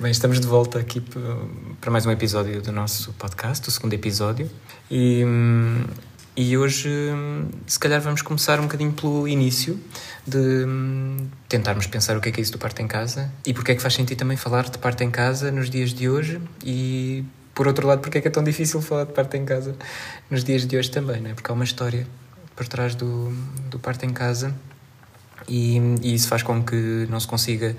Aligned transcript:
Bem, 0.00 0.12
estamos 0.12 0.38
de 0.38 0.46
volta 0.46 0.78
aqui 0.78 1.02
para 1.80 1.90
mais 1.90 2.06
um 2.06 2.12
episódio 2.12 2.62
do 2.62 2.70
nosso 2.70 3.12
podcast, 3.14 3.68
o 3.68 3.72
segundo 3.72 3.94
episódio. 3.94 4.48
E, 4.88 5.24
e 6.36 6.56
hoje, 6.56 6.88
se 7.66 7.80
calhar, 7.80 8.00
vamos 8.00 8.22
começar 8.22 8.60
um 8.60 8.62
bocadinho 8.62 8.92
pelo 8.92 9.26
início 9.26 9.76
de 10.24 10.64
tentarmos 11.48 11.88
pensar 11.88 12.16
o 12.16 12.20
que 12.20 12.28
é 12.28 12.32
que 12.32 12.38
é 12.38 12.42
isso 12.42 12.52
do 12.52 12.58
parto 12.58 12.80
em 12.80 12.86
casa 12.86 13.28
e 13.44 13.52
porque 13.52 13.72
é 13.72 13.74
que 13.74 13.82
faz 13.82 13.94
sentido 13.94 14.18
também 14.18 14.36
falar 14.36 14.70
de 14.70 14.78
parto 14.78 15.02
em 15.02 15.10
casa 15.10 15.50
nos 15.50 15.68
dias 15.68 15.92
de 15.92 16.08
hoje 16.08 16.40
e, 16.64 17.24
por 17.52 17.66
outro 17.66 17.84
lado, 17.84 18.00
porque 18.00 18.18
é 18.18 18.20
que 18.20 18.28
é 18.28 18.30
tão 18.30 18.44
difícil 18.44 18.80
falar 18.80 19.02
de 19.02 19.12
parto 19.12 19.36
em 19.36 19.44
casa 19.44 19.74
nos 20.30 20.44
dias 20.44 20.64
de 20.64 20.76
hoje 20.76 20.92
também, 20.92 21.20
não 21.20 21.30
é? 21.30 21.34
Porque 21.34 21.50
há 21.50 21.54
uma 21.54 21.64
história 21.64 22.06
por 22.54 22.68
trás 22.68 22.94
do, 22.94 23.32
do 23.68 23.80
parto 23.80 24.06
em 24.06 24.10
casa 24.10 24.54
e, 25.48 25.76
e 26.02 26.14
isso 26.14 26.28
faz 26.28 26.44
com 26.44 26.62
que 26.62 27.06
não 27.10 27.18
se 27.18 27.26
consiga 27.26 27.74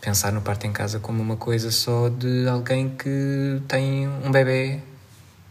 pensar 0.00 0.32
no 0.32 0.40
parto 0.40 0.66
em 0.66 0.72
casa 0.72 0.98
como 0.98 1.22
uma 1.22 1.36
coisa 1.36 1.70
só 1.70 2.08
de 2.08 2.48
alguém 2.48 2.88
que 2.88 3.60
tem 3.68 4.08
um 4.08 4.30
bebê 4.30 4.80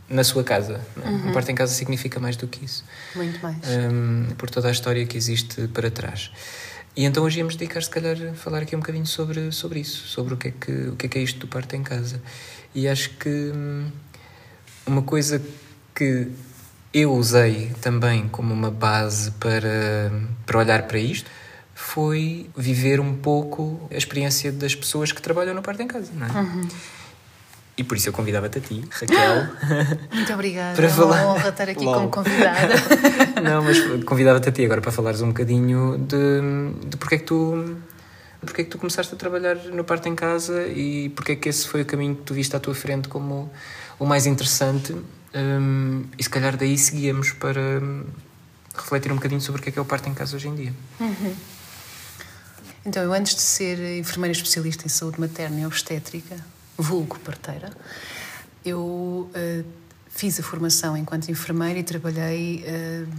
na 0.10 0.24
sua 0.24 0.44
casa. 0.44 0.82
Uhum. 0.98 1.30
Um 1.30 1.34
parto 1.34 1.52
em 1.52 1.56
casa 1.56 1.74
significa 1.74 2.20
mais 2.20 2.36
do 2.36 2.48
que 2.48 2.66
isso. 2.66 2.84
Muito 3.16 3.40
mais. 3.42 3.58
Um, 3.68 4.34
por 4.36 4.50
toda 4.50 4.68
a 4.68 4.72
história 4.72 5.06
que 5.06 5.16
existe 5.16 5.68
para 5.68 5.92
trás. 5.92 6.32
E 6.96 7.06
então 7.06 7.24
hoje 7.24 7.38
íamos 7.38 7.56
dedicar, 7.56 7.82
se 7.82 7.90
calhar, 7.90 8.18
a 8.32 8.34
falar 8.34 8.64
aqui 8.64 8.76
um 8.76 8.80
bocadinho 8.80 9.06
sobre, 9.06 9.52
sobre 9.52 9.80
isso, 9.80 10.08
sobre 10.08 10.34
o 10.34 10.38
que, 10.38 10.48
é 10.48 10.52
que, 10.52 10.72
o 10.72 10.96
que 10.96 11.06
é 11.06 11.10
que 11.10 11.20
é 11.20 11.22
isto 11.22 11.40
do 11.40 11.48
parto 11.48 11.76
em 11.76 11.84
casa. 11.84 12.22
E 12.74 12.88
acho 12.88 13.12
que 13.12 13.30
hum, 13.30 13.88
uma 14.86 15.04
coisa 15.04 15.42
que 15.94 16.28
eu 16.92 17.14
usei 17.14 17.72
também 17.82 18.28
como 18.28 18.52
uma 18.52 18.72
base 18.72 19.32
para, 19.32 20.12
para 20.46 20.58
olhar 20.58 20.84
para 20.88 20.98
isto 20.98 21.30
foi 21.80 22.50
viver 22.56 23.00
um 23.00 23.16
pouco 23.16 23.88
a 23.90 23.96
experiência 23.96 24.52
das 24.52 24.76
pessoas 24.76 25.14
que 25.14 25.22
trabalham 25.22 25.56
no 25.56 25.62
parto 25.62 25.82
em 25.82 25.88
casa, 25.88 26.12
não 26.14 26.28
é? 26.28 26.30
Uhum. 26.30 26.68
E 27.78 27.84
por 27.86 27.96
isso 27.96 28.10
eu 28.10 28.14
convidava-te 28.14 28.58
a 28.58 28.62
ti, 28.62 28.84
Raquel. 28.92 29.48
Muito 30.14 30.34
obrigada. 30.34 30.76
para 30.76 30.90
falar... 30.90 31.22
É 31.22 31.26
uma 31.26 31.34
honra 31.34 31.50
estar 31.50 31.70
aqui 31.70 31.86
como 31.86 32.10
convidada. 32.10 32.74
não, 33.42 33.64
mas 33.64 34.04
convidava-te 34.04 34.50
a 34.50 34.52
ti 34.52 34.66
agora 34.66 34.82
para 34.82 34.92
falares 34.92 35.22
um 35.22 35.30
bocadinho 35.30 35.98
de, 35.98 36.90
de 36.90 36.98
porque 36.98 37.16
é 37.16 37.18
que 37.18 37.24
tu 37.24 37.78
porque 38.42 38.62
é 38.62 38.64
que 38.66 38.70
tu 38.70 38.78
começaste 38.78 39.14
a 39.14 39.18
trabalhar 39.18 39.56
no 39.56 39.84
parto 39.84 40.08
em 40.10 40.16
casa 40.16 40.68
e 40.68 41.10
porque 41.16 41.32
é 41.32 41.36
que 41.36 41.50
esse 41.50 41.68
foi 41.68 41.82
o 41.82 41.86
caminho 41.86 42.16
que 42.16 42.24
tu 42.24 42.34
viste 42.34 42.56
à 42.56 42.60
tua 42.60 42.76
frente 42.76 43.08
como 43.08 43.50
o 43.98 44.06
mais 44.06 44.26
interessante 44.26 44.96
um, 45.34 46.04
e 46.18 46.24
se 46.24 46.30
calhar 46.30 46.56
daí 46.58 46.78
seguíamos 46.78 47.32
para 47.32 47.82
refletir 48.76 49.12
um 49.12 49.16
bocadinho 49.16 49.42
sobre 49.42 49.62
o 49.62 49.64
que 49.64 49.70
é 49.70 49.72
que 49.72 49.80
é 49.80 49.82
o 49.82 49.86
parto 49.86 50.08
em 50.10 50.14
casa 50.14 50.36
hoje 50.36 50.48
em 50.48 50.56
dia. 50.56 50.74
Uhum. 51.00 51.36
Então, 52.86 53.04
eu 53.04 53.14
antes 53.14 53.36
de 53.36 53.42
ser 53.42 53.98
enfermeira 53.98 54.32
especialista 54.32 54.86
em 54.86 54.90
saúde 54.90 55.20
materna 55.20 55.60
e 55.60 55.66
obstétrica, 55.66 56.38
vulgo 56.78 57.20
parteira, 57.20 57.72
eu 58.64 59.30
uh, 59.34 59.66
fiz 60.08 60.40
a 60.40 60.44
formação 60.44 60.96
enquanto 60.96 61.30
enfermeira 61.30 61.78
e 61.78 61.84
trabalhei 61.84 62.64
uh, 62.66 63.10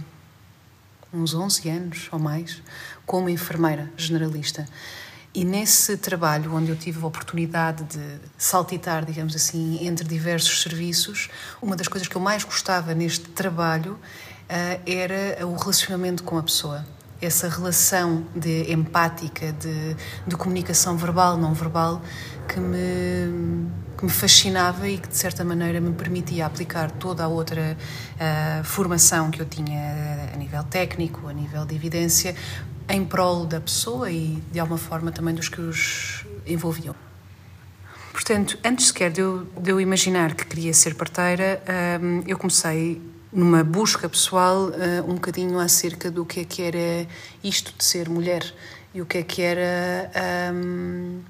uns 1.13 1.35
11 1.35 1.69
anos 1.69 2.09
ou 2.11 2.17
mais 2.17 2.61
como 3.05 3.29
enfermeira 3.29 3.91
generalista. 3.95 4.67
E 5.33 5.45
nesse 5.45 5.95
trabalho, 5.95 6.53
onde 6.53 6.71
eu 6.71 6.75
tive 6.75 7.01
a 7.03 7.05
oportunidade 7.05 7.83
de 7.83 8.19
saltitar, 8.37 9.05
digamos 9.05 9.35
assim, 9.35 9.85
entre 9.85 10.05
diversos 10.05 10.63
serviços, 10.63 11.29
uma 11.61 11.75
das 11.75 11.87
coisas 11.87 12.07
que 12.07 12.15
eu 12.15 12.21
mais 12.21 12.43
gostava 12.43 12.95
neste 12.95 13.29
trabalho 13.29 13.93
uh, 13.93 14.81
era 14.89 15.45
o 15.45 15.55
relacionamento 15.55 16.23
com 16.23 16.39
a 16.39 16.43
pessoa 16.43 16.83
essa 17.21 17.47
relação 17.47 18.25
de 18.35 18.71
empática, 18.71 19.51
de, 19.53 19.95
de 20.25 20.35
comunicação 20.35 20.97
verbal, 20.97 21.37
não 21.37 21.53
verbal, 21.53 22.01
que 22.47 22.59
me, 22.59 23.69
que 23.97 24.03
me 24.03 24.09
fascinava 24.09 24.87
e 24.87 24.97
que, 24.97 25.07
de 25.07 25.15
certa 25.15 25.43
maneira, 25.43 25.79
me 25.79 25.93
permitia 25.93 26.45
aplicar 26.45 26.89
toda 26.91 27.23
a 27.23 27.27
outra 27.27 27.77
uh, 27.77 28.63
formação 28.63 29.29
que 29.29 29.41
eu 29.41 29.45
tinha 29.45 30.31
a 30.33 30.37
nível 30.37 30.63
técnico, 30.63 31.27
a 31.27 31.33
nível 31.33 31.65
de 31.65 31.75
evidência, 31.75 32.35
em 32.89 33.05
prol 33.05 33.45
da 33.45 33.61
pessoa 33.61 34.09
e, 34.09 34.41
de 34.51 34.59
alguma 34.59 34.79
forma, 34.79 35.11
também 35.11 35.35
dos 35.35 35.47
que 35.47 35.61
os 35.61 36.25
envolviam. 36.45 36.95
Portanto, 38.11 38.57
antes 38.65 38.87
sequer 38.87 39.11
de 39.11 39.21
eu, 39.21 39.47
de 39.57 39.71
eu 39.71 39.79
imaginar 39.79 40.35
que 40.35 40.45
queria 40.45 40.73
ser 40.73 40.95
parteira, 40.95 41.61
um, 42.01 42.23
eu 42.27 42.37
comecei 42.37 43.01
numa 43.31 43.63
busca 43.63 44.09
pessoal 44.09 44.69
uh, 44.69 45.09
um 45.09 45.15
bocadinho 45.15 45.59
acerca 45.59 46.11
do 46.11 46.25
que 46.25 46.41
é 46.41 46.43
que 46.43 46.61
era 46.61 47.07
isto 47.43 47.73
de 47.77 47.83
ser 47.83 48.09
mulher 48.09 48.43
e 48.93 49.01
o 49.01 49.05
que 49.05 49.19
é 49.19 49.23
que 49.23 49.41
era 49.41 50.11
um, 50.53 51.21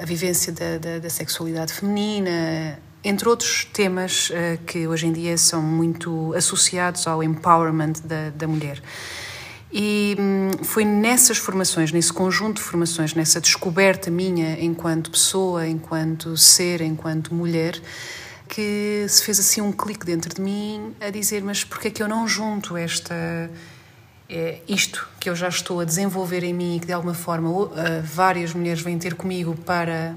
a 0.00 0.04
vivência 0.06 0.52
da, 0.52 0.78
da, 0.78 0.98
da, 0.98 1.10
sexualidade 1.10 1.72
feminina, 1.72 2.78
entre 3.04 3.28
outros 3.28 3.66
temas 3.72 4.30
uh, 4.30 4.58
que 4.66 4.86
hoje 4.86 5.06
em 5.06 5.12
dia 5.12 5.36
são 5.36 5.62
muito 5.62 6.34
associados 6.34 7.06
ao 7.06 7.22
empowerment 7.22 7.94
da, 8.04 8.30
da 8.30 8.48
mulher. 8.48 8.82
E 9.72 10.16
hum, 10.18 10.50
foi 10.64 10.84
nessas 10.84 11.38
formações, 11.38 11.92
nesse 11.92 12.12
conjunto 12.12 12.56
de 12.56 12.62
formações, 12.62 13.14
nessa 13.14 13.40
descoberta 13.40 14.10
minha 14.10 14.58
enquanto 14.60 15.10
pessoa, 15.10 15.66
enquanto 15.66 16.36
ser, 16.36 16.80
enquanto 16.80 17.32
mulher, 17.32 17.80
que 18.50 19.06
se 19.08 19.22
fez 19.22 19.38
assim 19.38 19.60
um 19.60 19.70
clique 19.70 20.04
dentro 20.04 20.34
de 20.34 20.40
mim 20.42 20.94
a 21.00 21.08
dizer: 21.08 21.42
mas 21.42 21.62
porquê 21.62 21.88
é 21.88 21.90
que 21.90 22.02
eu 22.02 22.08
não 22.08 22.26
junto 22.26 22.76
esta. 22.76 23.14
É, 24.28 24.60
isto 24.68 25.08
que 25.18 25.28
eu 25.28 25.34
já 25.34 25.48
estou 25.48 25.80
a 25.80 25.84
desenvolver 25.84 26.44
em 26.44 26.54
mim 26.54 26.76
e 26.76 26.80
que 26.80 26.86
de 26.86 26.92
alguma 26.92 27.14
forma 27.14 27.50
uh, 27.50 27.70
várias 28.04 28.54
mulheres 28.54 28.80
vêm 28.80 28.96
ter 28.96 29.14
comigo 29.14 29.56
para, 29.66 30.14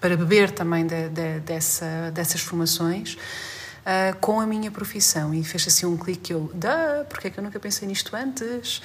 para 0.00 0.16
beber 0.16 0.52
também 0.52 0.86
de, 0.86 1.08
de, 1.08 1.40
dessa, 1.40 2.12
dessas 2.14 2.40
formações 2.40 3.14
uh, 3.14 4.16
com 4.20 4.40
a 4.40 4.46
minha 4.46 4.70
profissão. 4.70 5.34
E 5.34 5.42
fez 5.42 5.66
assim 5.66 5.84
um 5.84 5.96
clique 5.96 6.32
eu, 6.32 6.48
da, 6.54 7.04
porque 7.08 7.26
é 7.26 7.30
que 7.30 7.40
eu 7.40 7.42
nunca 7.42 7.58
pensei 7.58 7.88
nisto 7.88 8.14
antes? 8.14 8.80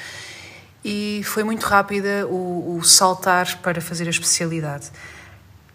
E 0.84 1.22
foi 1.26 1.44
muito 1.44 1.64
rápida 1.68 2.26
o, 2.28 2.78
o 2.78 2.84
saltar 2.84 3.60
para 3.62 3.80
fazer 3.82 4.08
a 4.08 4.10
especialidade. 4.10 4.90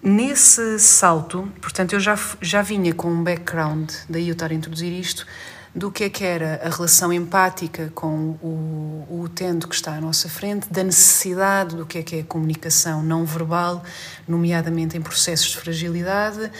Nesse 0.03 0.79
salto, 0.79 1.51
portanto, 1.61 1.93
eu 1.93 2.01
já, 2.01 2.17
já 2.41 2.63
vinha 2.63 2.95
com 2.95 3.11
um 3.11 3.25
background, 3.25 3.91
daí 4.09 4.29
eu 4.29 4.33
estar 4.33 4.51
a 4.51 4.55
introduzir 4.55 4.93
isto, 4.93 5.27
do 5.75 5.91
que 5.91 6.05
é 6.05 6.11
que 6.11 6.25
era 6.25 6.61
a 6.65 6.71
relação 6.71 7.13
empática 7.13 7.91
com 7.95 8.37
o, 8.43 9.07
o 9.11 9.21
utente 9.23 9.67
que 9.67 9.75
está 9.75 9.95
à 9.95 10.01
nossa 10.01 10.29
frente, 10.29 10.73
da 10.73 10.83
necessidade 10.83 11.77
do 11.77 11.85
que 11.85 11.99
é 11.99 12.03
que 12.03 12.17
é 12.17 12.21
a 12.21 12.25
comunicação 12.25 13.03
não 13.03 13.25
verbal, 13.25 13.83
nomeadamente 14.27 14.97
em 14.97 15.03
processos 15.03 15.51
de 15.51 15.57
fragilidade, 15.57 16.51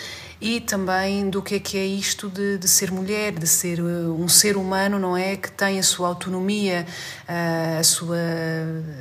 e 0.41 0.61
também 0.61 1.29
do 1.29 1.43
que 1.43 1.57
é 1.57 1.61
que 1.61 1.77
é 1.77 1.85
isto 1.85 2.29
de, 2.29 2.59
de 2.59 2.69
ser 2.69 2.93
mulher, 2.93 3.33
de 3.33 3.47
ser 3.47 3.81
uh, 3.81 4.15
um 4.15 4.29
ser 4.29 4.57
humano, 4.57 4.99
não 4.99 5.17
é? 5.17 5.37
Que 5.37 5.51
tem 5.51 5.79
a 5.79 5.83
sua 5.83 6.09
autonomia, 6.09 6.87
uh, 7.29 7.81
a 7.81 7.83
sua, 7.83 8.19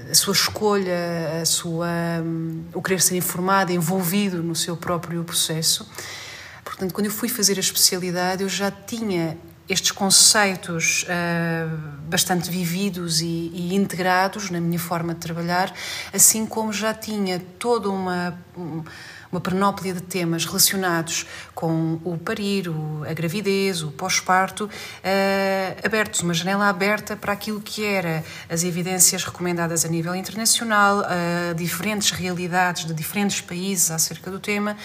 a 0.10 0.16
sua 0.16 0.34
escolha, 0.34 1.40
a 1.42 1.46
sua, 1.46 1.88
um, 2.24 2.64
o 2.74 2.82
querer 2.82 3.02
ser 3.02 3.16
informado, 3.16 3.72
envolvido 3.72 4.42
no 4.42 4.56
seu 4.56 4.76
próprio 4.76 5.24
processo. 5.24 5.88
Portanto, 6.64 6.94
quando 6.94 7.06
eu 7.06 7.12
fui 7.12 7.30
fazer 7.30 7.58
a 7.58 7.60
especialidade, 7.60 8.42
eu 8.42 8.50
já 8.50 8.72
tinha 8.72 9.38
estes 9.70 9.92
conceitos 9.92 11.04
uh, 11.04 11.78
bastante 12.08 12.50
vividos 12.50 13.22
e, 13.22 13.52
e, 13.54 13.76
integrados 13.76 14.50
na 14.50 14.62
minha 14.62 14.80
forma 14.80 15.14
de 15.14 15.20
trabalhar, 15.20 15.74
assim 16.14 16.46
como 16.46 16.72
já 16.72 16.94
tinha 16.94 17.40
toda 17.60 17.90
uma 17.90 18.38
uma 19.32 19.42
panóplia 19.42 19.94
de 19.94 20.02
temas 20.02 20.46
relacionados 20.46 21.26
com 21.54 22.00
o 22.04 22.18
parir, 22.18 22.70
a 23.10 23.14
gravidez, 23.14 23.84
o 23.84 23.92
pós-parto, 23.92 24.66
uh, 24.66 25.86
abertos, 25.86 26.22
uma 26.22 26.34
janela 26.34 26.70
aberta 26.70 27.16
para 27.16 27.34
aquilo 27.34 27.62
que 27.62 27.84
era 27.84 28.24
as 28.50 28.64
evidências 28.64 29.24
recomendadas 29.24 29.86
a 29.86 29.88
nível 29.88 30.16
internacional, 30.16 31.00
uh, 31.00 31.56
diferentes 31.56 32.12
realidades 32.12 32.86
de 32.86 32.94
diferentes 32.94 33.42
países 33.42 33.92
acerca 33.92 34.32
do 34.32 34.40
tema 34.40 34.78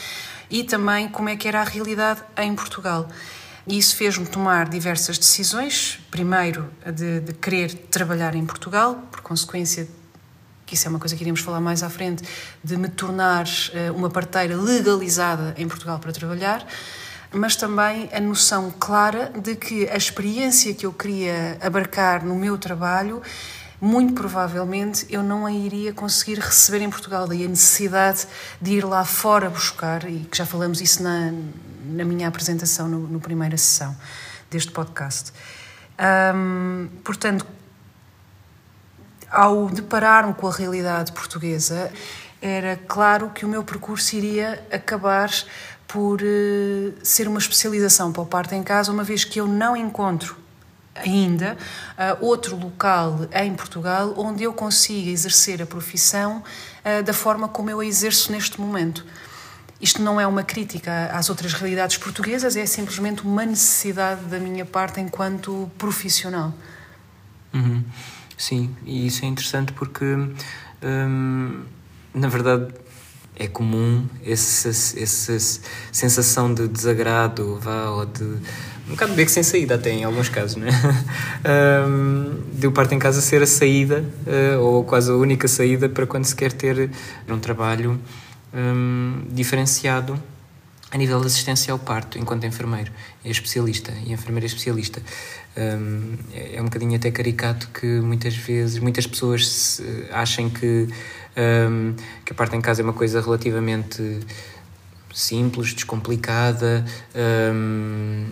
e 0.50 0.64
também 0.64 1.08
como 1.08 1.28
é 1.28 1.36
que 1.36 1.48
era 1.48 1.60
a 1.60 1.64
realidade 1.64 2.22
em 2.36 2.54
Portugal. 2.54 3.08
E 3.66 3.78
isso 3.78 3.94
fez-me 3.96 4.26
tomar 4.26 4.68
diversas 4.68 5.16
decisões. 5.18 6.00
Primeiro, 6.10 6.68
de, 6.84 7.20
de, 7.20 7.32
querer 7.32 7.72
trabalhar 7.90 8.34
em 8.34 8.44
Portugal, 8.44 9.06
por 9.10 9.20
consequência 9.20 9.86
que 10.72 10.76
isso 10.76 10.88
é 10.88 10.90
uma 10.90 10.98
coisa 10.98 11.14
que 11.14 11.22
iremos 11.22 11.40
falar 11.40 11.60
mais 11.60 11.82
à 11.82 11.90
frente, 11.90 12.24
de 12.64 12.78
me 12.78 12.88
tornar 12.88 13.44
uh, 13.44 13.94
uma 13.94 14.08
parteira 14.08 14.56
legalizada 14.56 15.52
em 15.58 15.68
Portugal 15.68 15.98
para 15.98 16.10
trabalhar, 16.12 16.66
mas 17.30 17.56
também 17.56 18.08
a 18.10 18.18
noção 18.18 18.72
clara 18.80 19.30
de 19.38 19.54
que 19.54 19.86
a 19.90 19.96
experiência 19.98 20.72
que 20.72 20.86
eu 20.86 20.92
queria 20.94 21.58
abarcar 21.60 22.24
no 22.24 22.34
meu 22.34 22.56
trabalho 22.56 23.20
muito 23.78 24.14
provavelmente 24.14 25.04
eu 25.10 25.22
não 25.22 25.44
a 25.44 25.52
iria 25.52 25.92
conseguir 25.92 26.38
receber 26.38 26.80
em 26.80 26.88
Portugal. 26.88 27.28
Daí 27.28 27.44
a 27.44 27.48
necessidade 27.48 28.26
de 28.58 28.72
ir 28.72 28.84
lá 28.86 29.04
fora 29.04 29.50
buscar, 29.50 30.08
e 30.08 30.20
que 30.20 30.38
já 30.38 30.46
falamos 30.46 30.80
isso 30.80 31.02
na, 31.02 31.34
na 31.84 32.04
minha 32.04 32.28
apresentação 32.28 32.88
no, 32.88 33.20
primeira 33.20 33.58
sessão 33.58 33.94
deste 34.50 34.72
podcast. 34.72 35.32
Portanto, 37.04 37.46
ao 39.32 39.66
deparar-me 39.68 40.34
com 40.34 40.46
a 40.46 40.52
realidade 40.52 41.10
portuguesa, 41.12 41.90
era 42.40 42.76
claro 42.86 43.30
que 43.30 43.46
o 43.46 43.48
meu 43.48 43.64
percurso 43.64 44.14
iria 44.14 44.62
acabar 44.70 45.30
por 45.88 46.20
uh, 46.20 46.94
ser 47.02 47.28
uma 47.28 47.38
especialização 47.38 48.12
para 48.12 48.22
o 48.22 48.26
parto 48.26 48.54
em 48.54 48.62
casa, 48.62 48.92
uma 48.92 49.04
vez 49.04 49.24
que 49.24 49.40
eu 49.40 49.46
não 49.46 49.76
encontro 49.76 50.36
ainda 50.94 51.56
uh, 51.92 52.24
outro 52.24 52.56
local 52.56 53.20
em 53.32 53.54
Portugal 53.54 54.12
onde 54.16 54.42
eu 54.42 54.52
consiga 54.52 55.10
exercer 55.10 55.62
a 55.62 55.66
profissão 55.66 56.42
uh, 56.84 57.02
da 57.02 57.14
forma 57.14 57.48
como 57.48 57.70
eu 57.70 57.80
a 57.80 57.86
exerço 57.86 58.30
neste 58.30 58.60
momento. 58.60 59.04
Isto 59.80 60.00
não 60.00 60.20
é 60.20 60.26
uma 60.26 60.44
crítica 60.44 61.10
às 61.12 61.28
outras 61.28 61.54
realidades 61.54 61.96
portuguesas, 61.96 62.56
é 62.56 62.64
simplesmente 62.66 63.22
uma 63.22 63.44
necessidade 63.44 64.22
da 64.26 64.38
minha 64.38 64.64
parte 64.64 65.00
enquanto 65.00 65.70
profissional. 65.76 66.54
Uhum. 67.52 67.84
Sim, 68.42 68.74
e 68.84 69.06
isso 69.06 69.24
é 69.24 69.28
interessante 69.28 69.72
porque, 69.72 70.04
hum, 70.04 71.62
na 72.12 72.26
verdade, 72.26 72.74
é 73.36 73.46
comum 73.46 74.04
essa, 74.26 74.68
essa 74.68 75.62
sensação 75.92 76.52
de 76.52 76.66
desagrado 76.66 77.60
vá, 77.60 77.90
ou 77.90 78.04
de 78.04 78.24
um 78.24 78.90
bocado 78.90 79.12
de 79.12 79.16
beco 79.16 79.30
sem 79.30 79.44
saída 79.44 79.76
até 79.76 79.90
em 79.90 80.02
alguns 80.02 80.28
casos, 80.28 80.56
né? 80.56 80.70
um, 81.86 82.58
de 82.58 82.66
o 82.66 82.72
parto 82.72 82.92
em 82.96 82.98
casa 82.98 83.20
ser 83.20 83.42
a 83.42 83.46
saída 83.46 84.04
uh, 84.26 84.60
ou 84.60 84.82
quase 84.82 85.08
a 85.08 85.14
única 85.14 85.46
saída 85.46 85.88
para 85.88 86.04
quando 86.04 86.24
se 86.24 86.34
quer 86.34 86.50
ter 86.50 86.90
um 87.28 87.38
trabalho 87.38 87.96
um, 88.52 89.22
diferenciado 89.30 90.20
a 90.92 90.98
nível 90.98 91.20
de 91.20 91.26
assistência 91.26 91.72
ao 91.72 91.78
parto, 91.78 92.18
enquanto 92.18 92.44
enfermeiro 92.44 92.92
é 93.24 93.30
especialista 93.30 93.92
e 94.04 94.12
enfermeira 94.12 94.44
é 94.44 94.48
especialista. 94.48 95.00
Um, 95.54 96.16
é, 96.32 96.60
um 96.60 96.64
bocadinho 96.64 96.96
até 96.96 97.10
caricato 97.10 97.68
que 97.68 97.86
muitas 98.00 98.34
vezes, 98.34 98.78
muitas 98.78 99.06
pessoas 99.06 99.82
achem 100.10 100.48
que, 100.48 100.88
um, 101.36 101.94
que 102.24 102.32
a 102.32 102.34
parte 102.34 102.56
em 102.56 102.60
casa 102.60 102.80
é 102.80 102.84
uma 102.84 102.94
coisa 102.94 103.20
relativamente 103.20 104.20
simples, 105.12 105.74
descomplicada 105.74 106.84
um, 107.54 108.26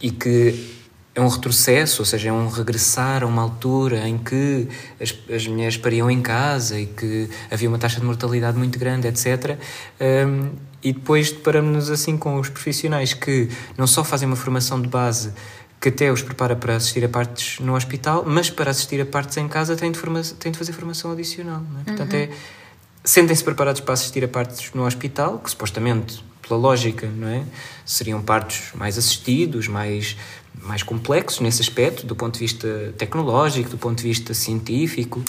e 0.00 0.10
que 0.10 0.74
é 1.14 1.20
um 1.20 1.28
retrocesso, 1.28 2.02
ou 2.02 2.06
seja, 2.06 2.28
é 2.28 2.32
um 2.32 2.48
regressar 2.48 3.22
a 3.22 3.26
uma 3.26 3.40
altura 3.40 4.08
em 4.08 4.18
que 4.18 4.68
as, 5.00 5.14
as 5.32 5.46
mulheres 5.46 5.76
pariam 5.76 6.10
em 6.10 6.20
casa 6.20 6.78
e 6.78 6.86
que 6.86 7.30
havia 7.50 7.68
uma 7.68 7.78
taxa 7.78 8.00
de 8.00 8.06
mortalidade 8.06 8.58
muito 8.58 8.78
grande, 8.78 9.06
etc. 9.06 9.56
Um, 10.00 10.50
e 10.82 10.92
depois 10.92 11.30
deparamos-nos 11.30 11.88
assim 11.88 12.18
com 12.18 12.38
os 12.38 12.48
profissionais 12.48 13.14
que 13.14 13.48
não 13.78 13.86
só 13.86 14.02
fazem 14.02 14.26
uma 14.26 14.36
formação 14.36 14.82
de 14.82 14.88
base 14.88 15.32
que 15.84 15.90
até 15.90 16.10
os 16.10 16.22
prepara 16.22 16.56
para 16.56 16.76
assistir 16.76 17.04
a 17.04 17.10
partes 17.10 17.60
no 17.60 17.76
hospital, 17.76 18.24
mas 18.26 18.48
para 18.48 18.70
assistir 18.70 19.02
a 19.02 19.04
partes 19.04 19.36
em 19.36 19.46
casa 19.46 19.76
têm 19.76 19.92
de, 19.92 19.98
forma, 19.98 20.22
têm 20.22 20.50
de 20.50 20.56
fazer 20.56 20.72
formação 20.72 21.12
adicional. 21.12 21.62
É? 21.82 21.84
Portanto, 21.84 22.14
uhum. 22.14 22.20
é, 22.20 22.30
sentem-se 23.04 23.44
preparados 23.44 23.82
para 23.82 23.92
assistir 23.92 24.24
a 24.24 24.28
partes 24.28 24.72
no 24.72 24.86
hospital, 24.86 25.38
que 25.40 25.50
supostamente, 25.50 26.24
pela 26.40 26.58
lógica, 26.58 27.06
não 27.06 27.28
é? 27.28 27.44
seriam 27.84 28.22
partos 28.22 28.70
mais 28.74 28.96
assistidos, 28.96 29.68
mais 29.68 30.16
mais 30.62 30.82
complexos 30.82 31.40
nesse 31.40 31.60
aspecto, 31.60 32.06
do 32.06 32.16
ponto 32.16 32.34
de 32.34 32.40
vista 32.40 32.94
tecnológico, 32.96 33.68
do 33.68 33.76
ponto 33.76 33.98
de 33.98 34.04
vista 34.04 34.32
científico, 34.32 35.22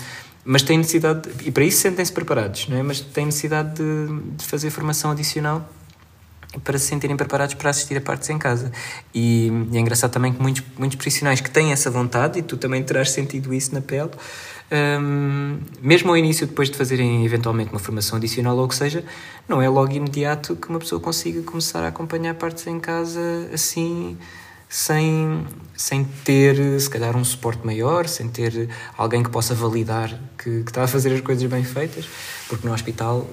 mas 0.46 0.62
têm 0.62 0.78
necessidade, 0.78 1.30
de, 1.30 1.50
e 1.50 1.52
para 1.52 1.66
isso 1.66 1.80
sentem-se 1.80 2.14
preparados, 2.14 2.70
não 2.70 2.78
é? 2.78 2.84
mas 2.84 3.02
têm 3.02 3.26
necessidade 3.26 3.76
de, 3.76 4.36
de, 4.38 4.46
fazer 4.46 4.70
formação 4.70 5.12
adicional 5.12 5.70
para 6.64 6.78
se 6.78 6.88
sentirem 6.88 7.16
preparados 7.16 7.56
para 7.56 7.70
assistir 7.70 7.98
a 7.98 8.02
partes 8.02 8.30
em 8.30 8.38
casa. 8.38 8.72
E, 9.14 9.52
e, 9.72 9.78
é 9.78 9.80
engraçado 9.80 10.12
também 10.12 10.34
que 10.34 10.42
muitos, 10.42 10.64
muitos 10.78 10.96
profissionais 10.96 11.42
que 11.42 11.50
têm 11.50 11.72
essa 11.72 11.90
vontade, 11.92 12.40
e 12.40 12.42
tu 12.42 12.58
também 12.58 12.82
terás 12.84 13.12
sentido 13.12 13.54
isso 13.54 13.74
na 13.74 13.82
pele, 13.82 14.12
um, 14.72 15.60
mesmo 15.82 16.10
ao 16.10 16.18
início, 16.18 16.48
depois 16.48 16.70
de 16.70 16.78
fazerem 16.78 17.24
eventualmente 17.24 17.70
uma 17.72 17.80
formação 17.80 18.18
adicional 18.18 18.58
ou 18.58 18.66
o 18.66 18.68
que 18.68 18.76
seja, 18.76 19.04
não 19.48 19.62
é 19.62 19.70
logo 19.70 19.92
imediato 19.92 20.56
que 20.56 20.68
uma 20.70 20.80
pessoa 20.80 21.00
consiga 21.00 21.42
começar 21.44 21.84
a 21.84 21.90
acompanhar 21.90 22.34
partes 22.34 22.66
em 22.66 22.80
casa 22.80 23.50
assim 23.54 24.18
sem, 24.68 25.46
sem 25.76 26.04
ter, 26.04 26.80
se 26.80 26.90
calhar, 26.90 27.16
um 27.16 27.24
suporte 27.24 27.66
maior, 27.66 28.08
sem 28.08 28.28
ter 28.28 28.70
alguém 28.98 29.24
que 29.24 29.30
possa 29.30 29.54
validar 29.54 30.10
que, 30.38 30.64
que 30.64 30.72
está 30.72 30.84
a 30.84 30.88
fazer 30.88 31.14
as 31.14 31.22
coisas 31.22 31.50
bem 31.50 31.64
feitas, 31.64 32.06
porque 32.50 32.68
no 32.68 32.74
hospital, 32.74 33.30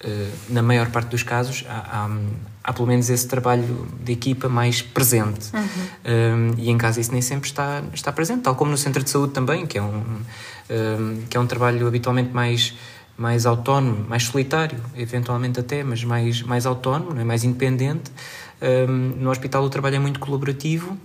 eh, 0.00 0.30
na 0.48 0.62
maior 0.62 0.90
parte 0.90 1.08
dos 1.08 1.22
casos, 1.22 1.64
há, 1.68 2.04
há, 2.04 2.18
há 2.64 2.72
pelo 2.72 2.88
menos 2.88 3.10
esse 3.10 3.28
trabalho 3.28 3.86
de 4.02 4.12
equipa 4.12 4.48
mais 4.48 4.80
presente. 4.80 5.50
Uhum. 5.54 6.50
Um, 6.50 6.54
e 6.56 6.70
em 6.70 6.78
casa 6.78 6.98
isso 6.98 7.12
nem 7.12 7.20
sempre 7.20 7.48
está, 7.48 7.82
está 7.92 8.10
presente, 8.10 8.40
tal 8.40 8.54
como 8.54 8.70
no 8.70 8.78
centro 8.78 9.04
de 9.04 9.10
saúde 9.10 9.34
também, 9.34 9.66
que 9.66 9.76
é 9.76 9.82
um, 9.82 9.98
um 9.98 11.22
que 11.28 11.36
é 11.36 11.40
um 11.40 11.46
trabalho 11.46 11.86
habitualmente 11.86 12.32
mais 12.32 12.74
mais 13.16 13.46
autónomo, 13.46 14.04
mais 14.08 14.24
solitário, 14.24 14.78
eventualmente 14.96 15.60
até, 15.60 15.84
mas 15.84 16.02
mais, 16.02 16.42
mais 16.42 16.66
autónomo, 16.66 17.18
é? 17.20 17.24
mais 17.24 17.44
independente. 17.44 18.10
Um, 18.60 19.22
no 19.22 19.30
hospital 19.30 19.62
o 19.62 19.70
trabalho 19.70 19.96
é 19.96 19.98
muito 19.98 20.18
colaborativo 20.18 20.98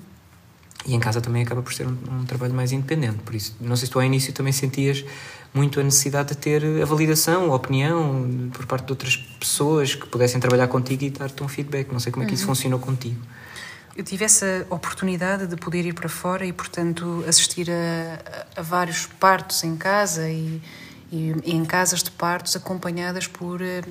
e 0.85 0.95
em 0.95 0.99
casa 0.99 1.21
também 1.21 1.43
acaba 1.43 1.61
por 1.61 1.73
ser 1.73 1.85
um, 1.85 1.97
um, 2.11 2.25
trabalho 2.25 2.53
mais 2.53 2.71
independente. 2.71 3.17
Por 3.17 3.35
isso, 3.35 3.55
não 3.59 3.75
sei 3.75 3.85
se 3.85 3.91
tu 3.91 3.99
ao 3.99 4.05
início 4.05 4.33
também 4.33 4.53
sentias 4.53 5.03
muito 5.53 5.79
a 5.79 5.83
necessidade 5.83 6.29
de 6.29 6.37
ter 6.37 6.63
a 6.81 6.85
validação, 6.85 7.51
a 7.51 7.55
opinião 7.55 8.49
por 8.53 8.65
parte 8.65 8.85
de 8.85 8.91
outras 8.91 9.17
pessoas 9.17 9.95
que 9.95 10.05
pudessem 10.07 10.39
trabalhar 10.39 10.67
contigo 10.67 11.03
e 11.03 11.09
dar-te 11.09 11.43
um 11.43 11.47
feedback. 11.47 11.91
Não 11.91 11.99
sei 11.99 12.11
como 12.11 12.23
é 12.23 12.27
que 12.27 12.33
isso 12.33 12.43
uhum. 12.43 12.55
funcionou 12.55 12.79
contigo. 12.79 13.19
Eu 13.95 14.03
tive 14.03 14.23
essa 14.23 14.65
oportunidade 14.69 15.47
de 15.47 15.57
poder 15.57 15.85
ir 15.85 15.93
para 15.93 16.07
fora 16.07 16.45
e, 16.45 16.53
portanto, 16.53 17.23
assistir 17.27 17.69
a, 17.69 18.59
a 18.59 18.61
vários 18.61 19.07
partos 19.07 19.63
em 19.63 19.75
casa 19.75 20.29
e, 20.29 20.61
e, 21.11 21.35
e 21.43 21.53
em 21.53 21.65
casas 21.65 22.01
de 22.01 22.11
partos 22.11 22.55
acompanhadas 22.55 23.27
por 23.27 23.61
eh, 23.61 23.81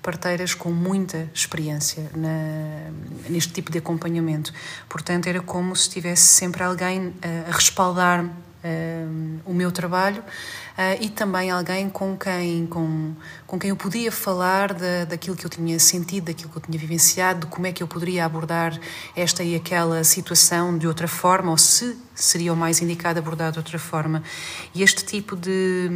parteiras 0.00 0.54
com 0.54 0.70
muita 0.70 1.28
experiência 1.34 2.10
na, 2.14 2.90
neste 3.28 3.52
tipo 3.52 3.70
de 3.70 3.78
acompanhamento. 3.78 4.52
Portanto, 4.88 5.26
era 5.26 5.42
como 5.42 5.76
se 5.76 5.90
tivesse 5.90 6.28
sempre 6.28 6.62
alguém 6.62 7.12
a, 7.20 7.50
a 7.50 7.52
respaldar 7.52 8.24
uh, 8.64 9.40
o 9.44 9.52
meu 9.54 9.70
trabalho 9.72 10.20
uh, 10.20 11.02
e 11.02 11.08
também 11.08 11.50
alguém 11.50 11.88
com 11.88 12.16
quem, 12.16 12.66
com, 12.66 13.14
com 13.46 13.58
quem 13.58 13.70
eu 13.70 13.76
podia 13.76 14.12
falar 14.12 14.72
da, 14.72 15.04
daquilo 15.04 15.36
que 15.36 15.44
eu 15.44 15.50
tinha 15.50 15.78
sentido, 15.78 16.26
daquilo 16.26 16.50
que 16.50 16.58
eu 16.58 16.62
tinha 16.62 16.78
vivenciado, 16.78 17.40
de 17.40 17.46
como 17.46 17.66
é 17.66 17.72
que 17.72 17.82
eu 17.82 17.88
poderia 17.88 18.24
abordar 18.24 18.78
esta 19.16 19.42
e 19.42 19.54
aquela 19.54 20.04
situação 20.04 20.76
de 20.76 20.86
outra 20.86 21.08
forma, 21.08 21.50
ou 21.50 21.58
se 21.58 21.96
seria 22.14 22.52
o 22.52 22.56
mais 22.56 22.80
indicado 22.80 23.18
abordar 23.18 23.52
de 23.52 23.58
outra 23.58 23.78
forma. 23.78 24.22
E 24.74 24.82
este 24.82 25.04
tipo 25.04 25.36
de, 25.36 25.88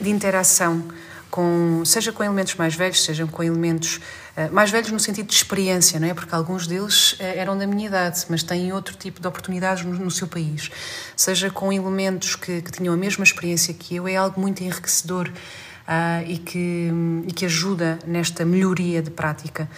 de 0.00 0.10
interação 0.10 0.84
com, 1.30 1.82
seja 1.84 2.12
com 2.12 2.22
elementos 2.22 2.54
mais 2.54 2.74
velhos, 2.74 3.02
seja 3.04 3.26
com 3.26 3.42
elementos 3.42 4.00
uh, 4.36 4.52
mais 4.52 4.70
velhos 4.70 4.90
no 4.90 4.98
sentido 4.98 5.26
de 5.26 5.34
experiência, 5.34 6.00
não 6.00 6.08
é? 6.08 6.14
Porque 6.14 6.34
alguns 6.34 6.66
deles 6.66 7.12
uh, 7.12 7.16
eram 7.22 7.56
da 7.56 7.66
minha 7.66 7.86
idade, 7.86 8.24
mas 8.28 8.42
têm 8.42 8.72
outro 8.72 8.96
tipo 8.96 9.20
de 9.20 9.26
oportunidades 9.26 9.84
no, 9.84 9.92
no 9.92 10.10
seu 10.10 10.26
país. 10.26 10.70
Seja 11.16 11.50
com 11.50 11.72
elementos 11.72 12.36
que, 12.36 12.62
que, 12.62 12.70
tinham 12.72 12.94
a 12.94 12.96
mesma 12.96 13.24
experiência 13.24 13.72
que 13.74 13.96
eu, 13.96 14.08
é 14.08 14.16
algo 14.16 14.40
muito 14.40 14.62
enriquecedor 14.62 15.28
uh, 15.28 16.24
e, 16.26 16.38
que, 16.38 16.90
e 17.26 17.32
que 17.32 17.44
ajuda 17.44 17.98
nesta 18.06 18.44
melhoria 18.44 19.02
de 19.02 19.10
prática. 19.10 19.68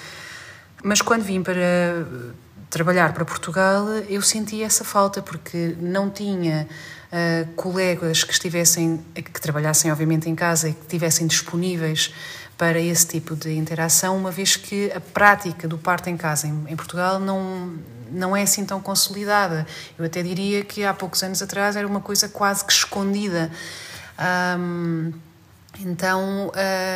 Mas 0.83 1.03
quando 1.03 1.23
vim 1.23 1.43
para 1.43 2.07
trabalhar 2.71 3.13
para 3.13 3.25
Portugal, 3.25 3.89
eu 4.09 4.23
senti 4.23 4.63
essa 4.63 4.85
falta, 4.85 5.21
porque 5.21 5.77
não 5.81 6.09
tinha 6.09 6.69
uh, 7.13 7.53
colegas 7.55 8.25
que 8.25 8.33
estivessem, 8.33 9.05
que 9.15 9.41
trabalhassem 9.41 9.91
obviamente 9.91 10.29
em 10.29 10.35
casa 10.35 10.69
e 10.69 10.73
que 10.73 10.83
estivessem 10.83 11.27
disponíveis 11.27 12.13
para 12.57 12.79
esse 12.79 13.07
tipo 13.07 13.35
de 13.35 13.55
interação, 13.57 14.17
uma 14.17 14.31
vez 14.31 14.55
que 14.57 14.93
a 14.93 15.01
prática 15.01 15.67
do 15.67 15.79
parto 15.79 16.11
em 16.11 16.17
casa 16.17 16.47
em, 16.47 16.65
em 16.69 16.77
Portugal 16.77 17.19
não 17.19 17.79
não 18.13 18.37
é 18.37 18.43
assim 18.43 18.65
tão 18.65 18.81
consolidada. 18.81 19.65
Eu 19.97 20.05
até 20.05 20.21
diria 20.21 20.65
que 20.65 20.85
há 20.85 20.93
poucos 20.93 21.23
anos 21.23 21.41
atrás 21.41 21.77
era 21.77 21.87
uma 21.87 22.01
coisa 22.01 22.29
quase 22.29 22.65
que 22.65 22.73
escondida. 22.73 23.51
Um, 24.59 25.13
então 25.79 26.51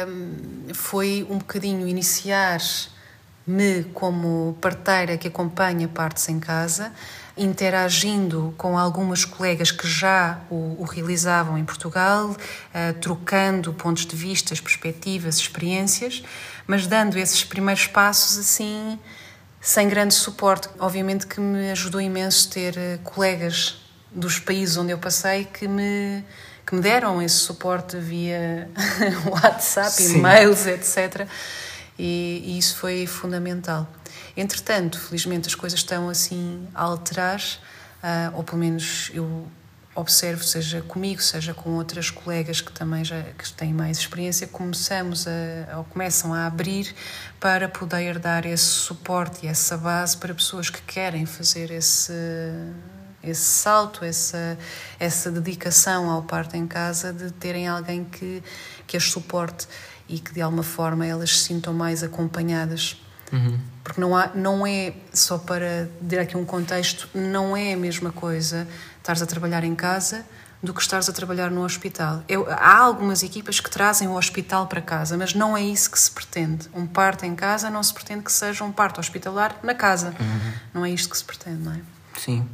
um, 0.08 0.74
foi 0.74 1.24
um 1.30 1.38
bocadinho 1.38 1.86
iniciar-me 1.86 3.84
como 3.94 4.58
parteira 4.60 5.16
que 5.16 5.28
acompanha 5.28 5.88
partes 5.88 6.28
em 6.28 6.38
casa 6.38 6.92
interagindo 7.36 8.54
com 8.56 8.78
algumas 8.78 9.24
colegas 9.24 9.70
que 9.70 9.88
já 9.88 10.40
o, 10.50 10.76
o 10.78 10.84
realizavam 10.84 11.58
em 11.58 11.64
Portugal, 11.64 12.30
uh, 12.30 12.94
trocando 13.00 13.72
pontos 13.72 14.06
de 14.06 14.14
vista, 14.14 14.54
perspectivas, 14.54 15.36
experiências, 15.38 16.22
mas 16.66 16.86
dando 16.86 17.18
esses 17.18 17.42
primeiros 17.42 17.86
passos 17.86 18.38
assim, 18.38 18.98
sem 19.60 19.88
grande 19.88 20.14
suporte. 20.14 20.68
Obviamente 20.78 21.26
que 21.26 21.40
me 21.40 21.70
ajudou 21.70 22.00
imenso 22.00 22.50
ter 22.50 22.74
uh, 22.74 22.98
colegas 23.02 23.80
dos 24.12 24.38
países 24.38 24.76
onde 24.76 24.92
eu 24.92 24.98
passei 24.98 25.44
que 25.44 25.66
me 25.66 26.24
que 26.66 26.74
me 26.74 26.80
deram 26.80 27.20
esse 27.20 27.36
suporte 27.36 27.98
via 27.98 28.70
WhatsApp, 29.30 29.90
Sim. 29.90 30.18
e-mails, 30.18 30.66
etc. 30.66 31.28
E, 31.98 32.42
e 32.44 32.58
isso 32.58 32.76
foi 32.76 33.06
fundamental. 33.06 33.88
Entretanto, 34.36 34.98
felizmente 34.98 35.48
as 35.48 35.54
coisas 35.54 35.78
estão 35.78 36.08
assim 36.08 36.66
a 36.74 36.82
alterar, 36.82 37.40
uh, 37.40 38.36
ou 38.36 38.42
pelo 38.42 38.58
menos 38.58 39.10
eu 39.14 39.46
observo, 39.94 40.42
seja 40.42 40.82
comigo, 40.82 41.22
seja 41.22 41.54
com 41.54 41.70
outras 41.70 42.10
colegas 42.10 42.60
que 42.60 42.72
também 42.72 43.04
já 43.04 43.22
que 43.22 43.52
têm 43.52 43.72
mais 43.72 43.98
experiência, 43.98 44.46
começamos 44.46 45.26
a, 45.28 45.78
ou 45.78 45.84
começam 45.84 46.34
a 46.34 46.46
abrir 46.46 46.92
para 47.38 47.68
poder 47.68 48.18
dar 48.18 48.44
esse 48.44 48.64
suporte 48.64 49.46
e 49.46 49.48
essa 49.48 49.76
base 49.76 50.16
para 50.16 50.34
pessoas 50.34 50.68
que 50.68 50.82
querem 50.82 51.26
fazer 51.26 51.70
esse 51.70 52.12
esse 53.26 53.40
salto, 53.40 54.04
essa, 54.04 54.58
essa 55.00 55.30
dedicação 55.30 56.10
ao 56.10 56.22
parto 56.22 56.56
em 56.56 56.66
casa, 56.66 57.10
de 57.10 57.30
terem 57.32 57.66
alguém 57.66 58.04
que, 58.04 58.42
que 58.86 58.98
as 58.98 59.04
suporte 59.04 59.66
e 60.08 60.18
que 60.18 60.32
de 60.32 60.40
alguma 60.40 60.62
forma 60.62 61.06
elas 61.06 61.38
se 61.38 61.44
sintam 61.44 61.72
mais 61.72 62.02
acompanhadas. 62.02 63.00
Uhum. 63.32 63.58
Porque 63.82 64.00
não, 64.00 64.16
há, 64.16 64.30
não 64.34 64.66
é, 64.66 64.94
só 65.12 65.38
para 65.38 65.88
dar 66.00 66.20
aqui 66.20 66.36
um 66.36 66.44
contexto, 66.44 67.08
não 67.14 67.56
é 67.56 67.72
a 67.72 67.76
mesma 67.76 68.12
coisa 68.12 68.66
estares 68.98 69.20
a 69.20 69.26
trabalhar 69.26 69.64
em 69.64 69.74
casa 69.74 70.24
do 70.62 70.72
que 70.72 70.80
estares 70.80 71.08
a 71.10 71.12
trabalhar 71.12 71.50
no 71.50 71.62
hospital. 71.62 72.22
Eu, 72.26 72.46
há 72.50 72.78
algumas 72.78 73.22
equipas 73.22 73.60
que 73.60 73.70
trazem 73.70 74.08
o 74.08 74.16
hospital 74.16 74.66
para 74.66 74.80
casa, 74.80 75.16
mas 75.16 75.34
não 75.34 75.54
é 75.54 75.62
isso 75.62 75.90
que 75.90 75.98
se 75.98 76.10
pretende. 76.10 76.68
Um 76.72 76.86
parto 76.86 77.26
em 77.26 77.34
casa 77.34 77.68
não 77.68 77.82
se 77.82 77.92
pretende 77.92 78.22
que 78.22 78.32
seja 78.32 78.64
um 78.64 78.72
parto 78.72 78.98
hospitalar 78.98 79.56
na 79.62 79.74
casa. 79.74 80.14
Uhum. 80.18 80.52
Não 80.72 80.84
é 80.86 80.90
isto 80.90 81.10
que 81.10 81.18
se 81.18 81.24
pretende, 81.24 81.62
não 81.62 81.72
é? 81.72 81.80
Sim. 82.18 82.48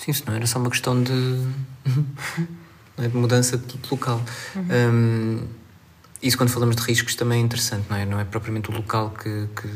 Sim, 0.00 0.10
isso 0.10 0.24
não 0.26 0.34
era 0.34 0.46
só 0.46 0.58
uma 0.58 0.70
questão 0.70 1.00
de, 1.00 1.46
é, 2.98 3.06
de 3.06 3.16
mudança 3.16 3.56
de 3.56 3.78
local. 3.90 4.20
Uhum. 4.56 4.66
Um, 4.70 5.48
isso 6.22 6.36
quando 6.36 6.50
falamos 6.50 6.76
de 6.76 6.82
riscos 6.82 7.14
também 7.14 7.40
é 7.40 7.44
interessante, 7.44 7.86
não 7.88 7.96
é? 7.96 8.04
Não 8.04 8.20
é 8.20 8.24
propriamente 8.24 8.70
o 8.70 8.74
local 8.74 9.10
que, 9.10 9.48
que 9.56 9.68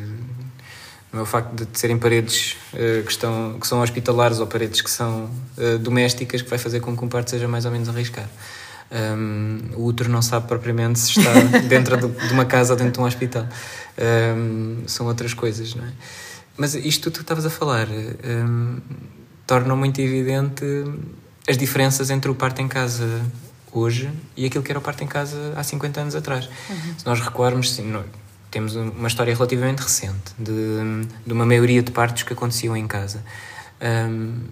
não 1.12 1.20
é 1.20 1.22
o 1.22 1.26
facto 1.26 1.64
de 1.64 1.78
serem 1.78 1.96
paredes 1.96 2.56
uh, 2.72 3.02
que, 3.04 3.10
estão, 3.10 3.58
que 3.58 3.66
são 3.66 3.80
hospitalares 3.80 4.40
ou 4.40 4.46
paredes 4.46 4.80
que 4.80 4.90
são 4.90 5.30
uh, 5.56 5.78
domésticas 5.78 6.42
que 6.42 6.50
vai 6.50 6.58
fazer 6.58 6.80
com 6.80 6.96
que 6.96 7.04
um 7.04 7.08
parto 7.08 7.30
seja 7.30 7.48
mais 7.48 7.64
ou 7.64 7.70
menos 7.70 7.88
arriscado. 7.88 8.28
Um, 8.90 9.60
o 9.76 9.84
útero 9.84 10.10
não 10.10 10.20
sabe 10.20 10.46
propriamente 10.46 10.98
se 10.98 11.18
está 11.18 11.32
dentro 11.66 11.96
de, 11.96 12.26
de, 12.26 12.32
uma 12.32 12.44
casa 12.44 12.74
ou 12.74 12.76
dentro 12.76 12.92
de 12.92 13.00
um 13.00 13.04
hospital. 13.04 13.46
Um, 14.36 14.82
são 14.86 15.06
outras 15.06 15.32
coisas, 15.32 15.74
não 15.74 15.84
é? 15.84 15.92
Mas 16.56 16.74
isto 16.74 17.10
tu 17.10 17.22
estavas 17.22 17.46
a 17.46 17.50
falar 17.50 17.88
um, 17.88 18.80
torna 19.46 19.74
muito 19.74 20.00
evidente 20.00 20.64
as 21.48 21.56
diferenças 21.56 22.10
entre 22.10 22.30
o 22.30 22.34
parto 22.34 22.60
em 22.60 22.68
casa 22.68 23.22
hoje 23.75 24.11
e 24.37 24.47
aquilo 24.47 24.62
que 24.62 24.71
era 24.71 24.78
o 24.78 24.83
parto 24.83 25.02
em 25.02 25.07
casa 25.07 25.52
há 25.57 25.62
50 25.62 26.00
anos 26.00 26.14
atrás. 26.14 26.49
Uhum. 26.71 26.99
Se 26.99 27.04
nós 27.04 27.21
recuarmos, 27.21 27.73
sim, 27.73 27.93
temos 28.50 28.76
uma 28.76 29.09
história 29.09 29.35
relativamente 29.35 29.81
recente 29.81 30.33
de, 30.38 31.07
de 31.26 31.33
uma 31.33 31.45
maioria 31.45 31.83
de 31.83 31.90
partos 31.90 32.23
que 32.23 32.33
aconteciam 32.33 32.76
em 32.76 32.87
casa. 32.87 33.25
Um, 33.83 34.45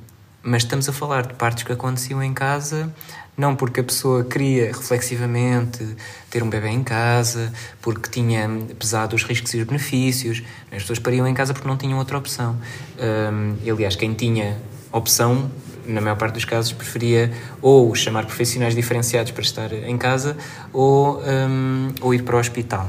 mas 0.43 0.65
estamos 0.65 0.89
a 0.89 0.93
falar 0.93 1.27
de 1.27 1.35
partos 1.35 1.63
que 1.63 1.73
aconteciam 1.73 2.21
em 2.21 2.35
casa 2.35 2.93
não 3.37 3.57
porque 3.57 3.81
a 3.81 3.85
pessoa 3.85 4.25
queria 4.25 4.67
reflexivamente 4.67 5.97
ter 6.31 6.43
um 6.43 6.51
bebê 6.51 6.69
em 6.69 6.83
casa, 6.83 7.53
porque 7.81 8.11
tinha 8.11 8.49
pesado 8.79 9.17
os 9.17 9.25
riscos 9.25 9.55
e 9.55 9.59
os 9.59 9.67
benefícios. 9.67 10.43
As 10.71 10.83
pessoas 10.83 10.99
pariam 10.99 11.27
em 11.27 11.35
casa 11.35 11.55
porque 11.55 11.67
não 11.67 11.77
tinham 11.77 11.99
outra 11.99 12.19
opção. 12.19 12.57
Um, 12.99 13.57
aliás, 13.71 13.97
quem 13.97 14.13
tinha 14.13 14.59
opção, 14.93 15.51
na 15.87 16.01
maior 16.01 16.17
parte 16.17 16.35
dos 16.35 16.45
casos, 16.45 16.73
preferia 16.73 17.33
ou 17.61 17.95
chamar 17.95 18.27
profissionais 18.27 18.75
diferenciados 18.75 19.33
para 19.33 19.43
estar 19.43 19.73
em 19.73 19.97
casa 19.99 20.37
ou, 20.73 21.21
um, 21.21 21.89
ou 22.01 22.15
ir 22.15 22.23
para 22.23 22.37
o 22.37 22.39
hospital. 22.39 22.89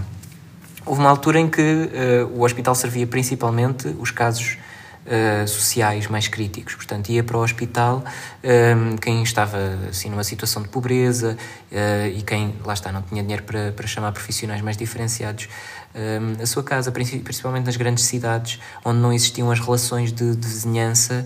Houve 0.85 0.99
uma 0.99 1.09
altura 1.09 1.39
em 1.39 1.49
que 1.49 1.61
uh, 1.61 2.37
o 2.37 2.43
hospital 2.43 2.75
servia 2.75 3.07
principalmente 3.07 3.87
os 3.99 4.11
casos 4.11 4.57
uh, 5.05 5.47
sociais 5.47 6.07
mais 6.07 6.27
críticos. 6.27 6.75
Portanto, 6.75 7.09
ia 7.09 7.23
para 7.23 7.37
o 7.37 7.41
hospital 7.41 8.03
um, 8.43 8.97
quem 8.97 9.23
estava 9.23 9.57
assim, 9.89 10.09
numa 10.09 10.23
situação 10.23 10.61
de 10.61 10.67
pobreza 10.67 11.37
uh, 11.71 12.07
e 12.07 12.21
quem, 12.21 12.55
lá 12.65 12.73
está, 12.73 12.91
não 12.91 13.01
tinha 13.01 13.21
dinheiro 13.21 13.43
para, 13.43 13.71
para 13.71 13.87
chamar 13.87 14.11
profissionais 14.11 14.61
mais 14.61 14.75
diferenciados 14.75 15.47
um, 15.95 16.41
a 16.41 16.45
sua 16.45 16.63
casa, 16.63 16.91
principalmente 16.91 17.65
nas 17.65 17.77
grandes 17.77 18.05
cidades, 18.05 18.59
onde 18.83 18.99
não 18.99 19.13
existiam 19.13 19.51
as 19.51 19.59
relações 19.59 20.11
de, 20.11 20.35
de 20.35 20.47
vizinhança 20.47 21.25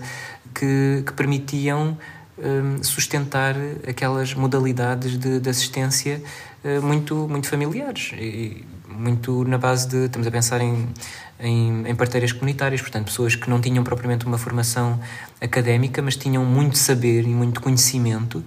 que, 0.58 1.04
que 1.06 1.12
permitiam 1.12 1.96
um, 2.38 2.82
sustentar 2.82 3.54
aquelas 3.86 4.34
modalidades 4.34 5.18
de, 5.18 5.40
de 5.40 5.48
assistência 5.50 6.22
uh, 6.64 6.82
muito, 6.82 7.14
muito 7.28 7.48
familiares. 7.48 8.12
E, 8.14 8.64
muito 8.88 9.44
na 9.44 9.58
base 9.58 9.86
de. 9.86 10.06
Estamos 10.06 10.26
a 10.26 10.30
pensar 10.30 10.60
em, 10.60 10.88
em, 11.38 11.86
em, 11.86 11.94
parteiras 11.94 12.32
comunitárias, 12.32 12.80
portanto, 12.80 13.04
pessoas 13.04 13.36
que 13.36 13.48
não 13.48 13.60
tinham 13.60 13.84
propriamente 13.84 14.26
uma 14.26 14.38
formação 14.38 14.98
académica, 15.40 16.02
mas 16.02 16.16
tinham 16.16 16.44
muito 16.44 16.76
saber 16.76 17.22
e 17.22 17.28
muito 17.28 17.60
conhecimento, 17.60 18.38
uh, 18.38 18.44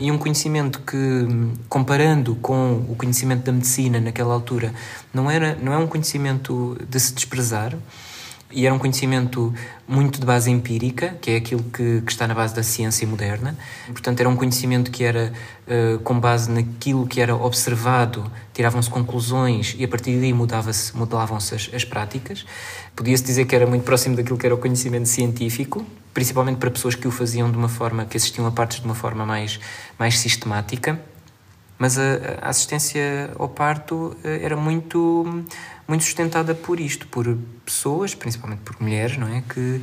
e 0.00 0.10
um 0.10 0.16
conhecimento 0.16 0.80
que, 0.80 1.26
comparando 1.68 2.36
com 2.36 2.86
o 2.88 2.94
conhecimento 2.96 3.44
da 3.44 3.52
medicina 3.52 4.00
naquela 4.00 4.32
altura, 4.32 4.72
não, 5.12 5.30
era, 5.30 5.56
não 5.56 5.72
é 5.72 5.78
um 5.78 5.86
conhecimento 5.86 6.78
de 6.88 6.98
se 6.98 7.12
desprezar 7.12 7.76
e 8.50 8.64
era 8.64 8.74
um 8.74 8.78
conhecimento 8.78 9.52
muito 9.88 10.20
de 10.20 10.26
base 10.26 10.50
empírica, 10.50 11.16
que 11.20 11.32
é 11.32 11.36
aquilo 11.36 11.62
que, 11.64 12.00
que 12.00 12.12
está 12.12 12.26
na 12.26 12.34
base 12.34 12.54
da 12.54 12.62
ciência 12.62 13.06
moderna. 13.06 13.56
Portanto, 13.86 14.20
era 14.20 14.28
um 14.28 14.36
conhecimento 14.36 14.90
que 14.90 15.04
era 15.04 15.32
uh, 15.66 15.98
com 16.00 16.18
base 16.18 16.50
naquilo 16.50 17.06
que 17.06 17.20
era 17.20 17.34
observado, 17.34 18.30
tiravam-se 18.54 18.88
conclusões 18.88 19.74
e 19.78 19.84
a 19.84 19.88
partir 19.88 20.18
daí 20.18 20.32
mudava-se, 20.32 20.96
mudavam-se 20.96 21.54
as, 21.54 21.70
as 21.74 21.84
práticas. 21.84 22.46
Podia-se 22.94 23.24
dizer 23.24 23.46
que 23.46 23.54
era 23.54 23.66
muito 23.66 23.82
próximo 23.82 24.16
daquilo 24.16 24.38
que 24.38 24.46
era 24.46 24.54
o 24.54 24.58
conhecimento 24.58 25.08
científico, 25.08 25.84
principalmente 26.14 26.58
para 26.58 26.70
pessoas 26.70 26.94
que 26.94 27.06
o 27.06 27.10
faziam 27.10 27.50
de 27.50 27.56
uma 27.56 27.68
forma, 27.68 28.04
que 28.04 28.16
assistiam 28.16 28.46
a 28.46 28.50
partes 28.50 28.80
de 28.80 28.84
uma 28.84 28.94
forma 28.94 29.26
mais, 29.26 29.58
mais 29.98 30.18
sistemática. 30.18 31.00
Mas 31.78 31.98
a, 31.98 32.02
a 32.40 32.48
assistência 32.48 33.30
ao 33.38 33.48
parto 33.48 33.94
uh, 33.94 34.16
era 34.24 34.56
muito 34.56 35.44
muito 35.86 36.04
sustentada 36.04 36.54
por 36.54 36.80
isto, 36.80 37.06
por 37.06 37.36
pessoas, 37.64 38.14
principalmente 38.14 38.60
por 38.60 38.80
mulheres, 38.80 39.16
não 39.16 39.28
é? 39.28 39.42
Que, 39.48 39.80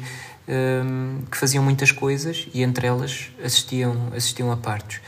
um, 0.47 1.21
que 1.29 1.37
faziam 1.37 1.63
muitas 1.63 1.91
coisas 1.91 2.47
e 2.53 2.61
entre 2.61 2.87
elas 2.87 3.29
assistiam, 3.43 4.11
assistiam 4.15 4.51
a 4.51 4.57
partos. 4.57 4.99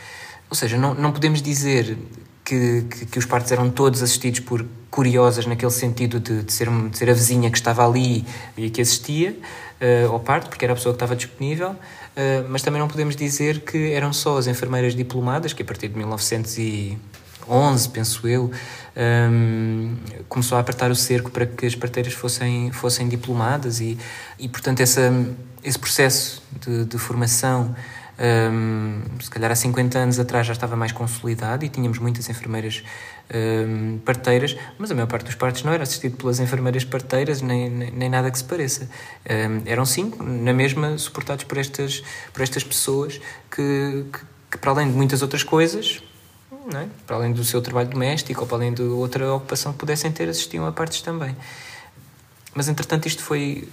Ou 0.49 0.55
seja, 0.55 0.77
não, 0.77 0.93
não 0.93 1.11
podemos 1.11 1.41
dizer 1.41 1.97
que, 2.43 2.85
que, 2.89 3.05
que, 3.07 3.19
os 3.19 3.25
partos 3.25 3.51
eram 3.51 3.69
todos 3.69 4.01
assistidos 4.03 4.39
por 4.39 4.65
curiosas, 4.91 5.45
naquele 5.45 5.71
sentido 5.71 6.19
de, 6.19 6.43
de, 6.43 6.53
ser, 6.53 6.69
de 6.69 6.97
ser 6.97 7.09
a 7.09 7.13
vizinha 7.13 7.49
que 7.49 7.57
estava 7.57 7.85
ali 7.85 8.23
e 8.55 8.69
que 8.69 8.79
assistia 8.81 9.37
uh, 9.81 10.11
ao 10.11 10.19
parto, 10.19 10.47
porque 10.47 10.63
era 10.63 10.73
a 10.73 10.75
pessoa 10.75 10.93
que 10.93 10.97
estava 10.97 11.15
disponível, 11.15 11.71
uh, 11.71 11.77
mas 12.47 12.61
também 12.61 12.79
não 12.79 12.87
podemos 12.87 13.15
dizer 13.15 13.61
que 13.61 13.91
eram 13.91 14.13
só 14.13 14.37
as 14.37 14.47
enfermeiras 14.47 14.95
diplomadas, 14.95 15.51
que 15.51 15.63
a 15.63 15.65
partir 15.65 15.89
de 15.89 15.97
1911, 15.97 17.89
penso 17.89 18.27
eu, 18.27 18.51
um, 18.95 19.95
começou 20.29 20.57
a 20.57 20.61
apertar 20.61 20.89
o 20.89 20.95
cerco 20.95 21.29
para 21.29 21.45
que 21.45 21.65
as 21.65 21.75
parteiras 21.75 22.13
fossem, 22.13 22.71
fossem 22.71 23.07
diplomadas 23.07 23.81
e, 23.81 23.97
e 24.39 24.47
portanto, 24.47 24.79
essa, 24.81 25.11
esse 25.63 25.77
processo 25.77 26.41
de, 26.61 26.85
de 26.85 26.97
formação, 26.97 27.75
um, 28.17 29.01
se 29.19 29.29
calhar 29.29 29.51
há 29.51 29.55
50 29.55 29.99
anos 29.99 30.19
atrás 30.19 30.47
já 30.47 30.53
estava 30.53 30.75
mais 30.75 30.93
consolidado 30.93 31.65
e 31.65 31.69
tínhamos 31.69 31.99
muitas 31.99 32.29
enfermeiras 32.29 32.83
um, 33.33 33.97
parteiras, 33.99 34.55
mas 34.77 34.89
a 34.91 34.95
maior 34.95 35.07
parte 35.07 35.25
dos 35.25 35.35
partos 35.35 35.63
não 35.63 35.73
era 35.73 35.83
assistido 35.83 36.15
pelas 36.15 36.39
enfermeiras 36.39 36.85
parteiras, 36.85 37.41
nem, 37.41 37.69
nem, 37.69 37.91
nem 37.91 38.09
nada 38.09 38.31
que 38.31 38.37
se 38.37 38.43
pareça. 38.43 38.89
Um, 39.29 39.61
eram 39.65 39.85
cinco, 39.85 40.23
na 40.23 40.53
mesma, 40.53 40.97
suportados 40.97 41.43
por 41.43 41.57
estas, 41.57 42.03
por 42.31 42.41
estas 42.41 42.63
pessoas 42.63 43.19
que, 43.51 44.05
que, 44.13 44.19
que, 44.51 44.57
para 44.57 44.71
além 44.71 44.89
de 44.89 44.93
muitas 44.95 45.21
outras 45.21 45.43
coisas, 45.43 46.01
é? 46.73 46.87
para 47.05 47.17
além 47.17 47.31
do 47.31 47.43
seu 47.43 47.61
trabalho 47.61 47.89
doméstico 47.89 48.41
ou 48.41 48.47
para 48.47 48.57
além 48.57 48.73
de 48.73 48.81
outra 48.81 49.33
ocupação 49.33 49.71
que 49.73 49.79
pudessem 49.79 50.11
ter, 50.11 50.27
assistiam 50.27 50.65
a 50.65 50.71
partes 50.71 51.01
também. 51.01 51.35
Mas 52.53 52.67
entretanto 52.67 53.07
isto 53.07 53.21
foi 53.21 53.67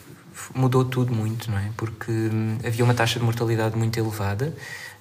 mudou 0.55 0.85
tudo 0.85 1.15
muito, 1.15 1.51
não 1.51 1.59
é? 1.59 1.71
Porque 1.77 2.11
hum, 2.11 2.59
havia 2.65 2.85
uma 2.85 2.95
taxa 2.95 3.19
de 3.19 3.25
mortalidade 3.25 3.77
muito 3.77 3.99
elevada 3.99 4.55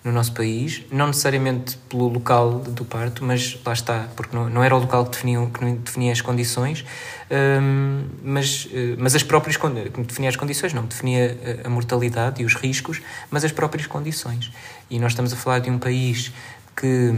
no 0.03 0.11
nosso 0.11 0.33
país, 0.33 0.83
não 0.91 1.07
necessariamente 1.07 1.77
pelo 1.87 2.07
local 2.07 2.59
do 2.59 2.83
parto, 2.83 3.23
mas 3.23 3.59
lá 3.63 3.71
está, 3.71 4.07
porque 4.15 4.35
não, 4.35 4.49
não 4.49 4.63
era 4.63 4.75
o 4.75 4.79
local 4.79 5.05
que 5.05 5.11
definia, 5.11 5.47
que 5.47 5.71
definia 5.73 6.11
as 6.11 6.21
condições, 6.21 6.83
hum, 7.29 8.05
mas, 8.23 8.67
eh, 8.73 8.95
mas 8.97 9.13
as 9.13 9.21
próprias 9.21 9.57
que 9.57 9.67
definia 10.01 10.29
as 10.29 10.35
condições, 10.35 10.73
não, 10.73 10.85
definia 10.85 11.37
a 11.63 11.69
mortalidade 11.69 12.41
e 12.41 12.45
os 12.45 12.55
riscos, 12.55 12.99
mas 13.29 13.45
as 13.45 13.51
próprias 13.51 13.85
condições. 13.85 14.51
E 14.89 14.97
nós 14.97 15.11
estamos 15.11 15.31
a 15.33 15.35
falar 15.35 15.59
de 15.59 15.69
um 15.69 15.77
país 15.77 16.31
que, 16.81 17.13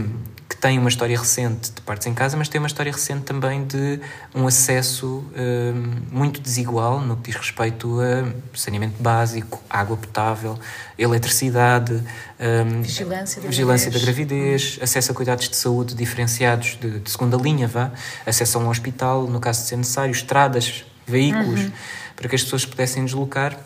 que 0.46 0.56
tem 0.56 0.78
uma 0.78 0.90
história 0.90 1.18
recente 1.18 1.72
de 1.72 1.80
partes 1.80 2.06
em 2.06 2.12
casa, 2.12 2.36
mas 2.36 2.48
tem 2.50 2.60
uma 2.60 2.66
história 2.66 2.92
recente 2.92 3.22
também 3.22 3.64
de 3.64 3.98
um 4.34 4.46
acesso 4.46 5.24
um, 5.34 6.02
muito 6.12 6.38
desigual 6.38 7.00
no 7.00 7.16
que 7.16 7.30
diz 7.30 7.40
respeito 7.40 7.98
a 8.00 8.56
saneamento 8.56 9.02
básico, 9.02 9.62
água 9.70 9.96
potável, 9.96 10.58
eletricidade, 10.98 11.94
um, 11.94 12.82
vigilância, 12.82 13.40
da, 13.40 13.48
vigilância 13.48 13.90
gravidez. 13.90 13.92
da 13.92 14.00
gravidez, 14.00 14.78
acesso 14.82 15.12
a 15.12 15.14
cuidados 15.14 15.48
de 15.48 15.56
saúde 15.56 15.94
diferenciados 15.94 16.78
de, 16.78 17.00
de, 17.00 17.10
segunda 17.10 17.38
linha, 17.38 17.66
vá, 17.66 17.90
acesso 18.26 18.58
a 18.58 18.60
um 18.60 18.68
hospital, 18.68 19.26
no 19.26 19.40
caso 19.40 19.62
de 19.62 19.68
ser 19.68 19.76
necessário, 19.76 20.12
estradas, 20.12 20.84
veículos, 21.06 21.60
uhum. 21.60 21.72
para 22.14 22.28
que 22.28 22.34
as 22.34 22.42
pessoas 22.42 22.66
pudessem 22.66 23.04
deslocar 23.04 23.58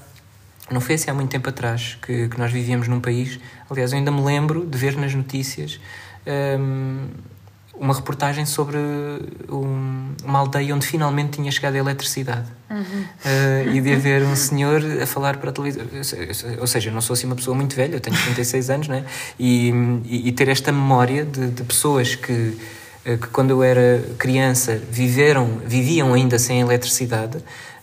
não 0.70 0.80
foi 0.80 0.94
assim 0.94 1.10
há 1.10 1.14
muito 1.14 1.30
tempo 1.30 1.48
atrás 1.48 1.98
que, 2.02 2.28
que 2.28 2.38
nós 2.38 2.52
vivíamos 2.52 2.88
num 2.88 3.00
país. 3.00 3.38
Aliás, 3.70 3.92
eu 3.92 3.98
ainda 3.98 4.10
me 4.10 4.22
lembro 4.22 4.66
de 4.66 4.76
ver 4.76 4.96
nas 4.96 5.14
notícias 5.14 5.80
um, 6.60 7.08
uma 7.80 7.94
reportagem 7.94 8.44
sobre 8.44 8.76
um, 9.48 10.12
uma 10.24 10.40
aldeia 10.40 10.74
onde 10.74 10.86
finalmente 10.86 11.32
tinha 11.32 11.50
chegado 11.50 11.74
a 11.74 11.78
eletricidade. 11.78 12.46
Uhum. 12.70 12.76
Uh, 12.80 13.74
e 13.74 13.80
de 13.80 13.94
haver 13.94 14.22
um 14.22 14.36
senhor 14.36 14.82
a 15.00 15.06
falar 15.06 15.36
para 15.36 15.50
a 15.50 15.52
televisão. 15.52 15.84
Ou 16.60 16.66
seja, 16.66 16.90
eu 16.90 16.94
não 16.94 17.00
sou 17.00 17.14
assim 17.14 17.26
uma 17.26 17.36
pessoa 17.36 17.56
muito 17.56 17.74
velha, 17.74 17.94
eu 17.94 18.00
tenho 18.00 18.16
36 18.16 18.70
anos, 18.70 18.88
né? 18.88 19.04
e, 19.38 19.72
e, 20.04 20.28
e 20.28 20.32
ter 20.32 20.48
esta 20.48 20.72
memória 20.72 21.24
de, 21.24 21.48
de 21.48 21.62
pessoas 21.62 22.14
que, 22.14 22.58
eh, 23.04 23.16
que, 23.16 23.28
quando 23.28 23.50
eu 23.50 23.62
era 23.62 24.04
criança, 24.18 24.80
viveram, 24.90 25.60
viviam 25.64 26.12
ainda 26.12 26.38
sem 26.38 26.60
eletricidade. 26.60 27.38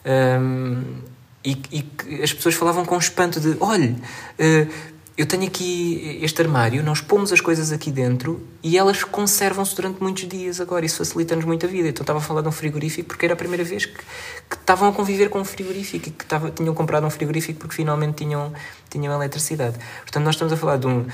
Um, 0.06 1.15
e, 1.46 1.62
e 1.72 2.24
as 2.24 2.34
pessoas 2.34 2.56
falavam 2.56 2.84
com 2.84 2.98
espanto 2.98 3.40
de 3.40 3.56
olhe, 3.60 3.92
uh, 4.40 4.96
eu 5.18 5.26
tenho 5.26 5.46
aqui 5.46 6.20
este 6.22 6.42
armário, 6.42 6.84
nós 6.84 7.00
pomos 7.00 7.32
as 7.32 7.40
coisas 7.40 7.72
aqui 7.72 7.90
dentro 7.90 8.46
e 8.62 8.78
elas 8.78 9.06
conservam-se 9.06 9.74
durante 9.74 10.04
muitos 10.04 10.28
dias 10.28 10.60
agora. 10.60 10.86
Isso 10.86 10.98
facilita-nos 10.98 11.46
muito 11.46 11.66
a 11.66 11.70
vida. 11.70 11.88
Então 11.88 12.04
estava 12.04 12.20
a 12.20 12.22
falar 12.22 12.42
de 12.42 12.50
um 12.50 12.52
frigorífico 12.52 13.08
porque 13.08 13.26
era 13.26 13.34
a 13.34 13.38
primeira 13.38 13.64
vez 13.64 13.86
que, 13.86 13.94
que 13.96 14.56
estavam 14.56 14.90
a 14.90 14.92
conviver 14.92 15.30
com 15.30 15.40
um 15.40 15.46
frigorífico 15.46 16.10
e 16.10 16.12
que 16.12 16.24
estava, 16.24 16.52
tinham 16.52 16.74
comprado 16.74 17.08
um 17.08 17.10
frigorífico 17.10 17.60
porque 17.60 17.76
finalmente 17.76 18.16
tinham, 18.26 18.52
tinham 18.90 19.14
eletricidade. 19.14 19.78
Portanto, 20.02 20.26
nós 20.26 20.36
estamos 20.36 20.52
a 20.52 20.58
falar 20.58 20.76
de, 20.76 20.88
um, 20.88 21.06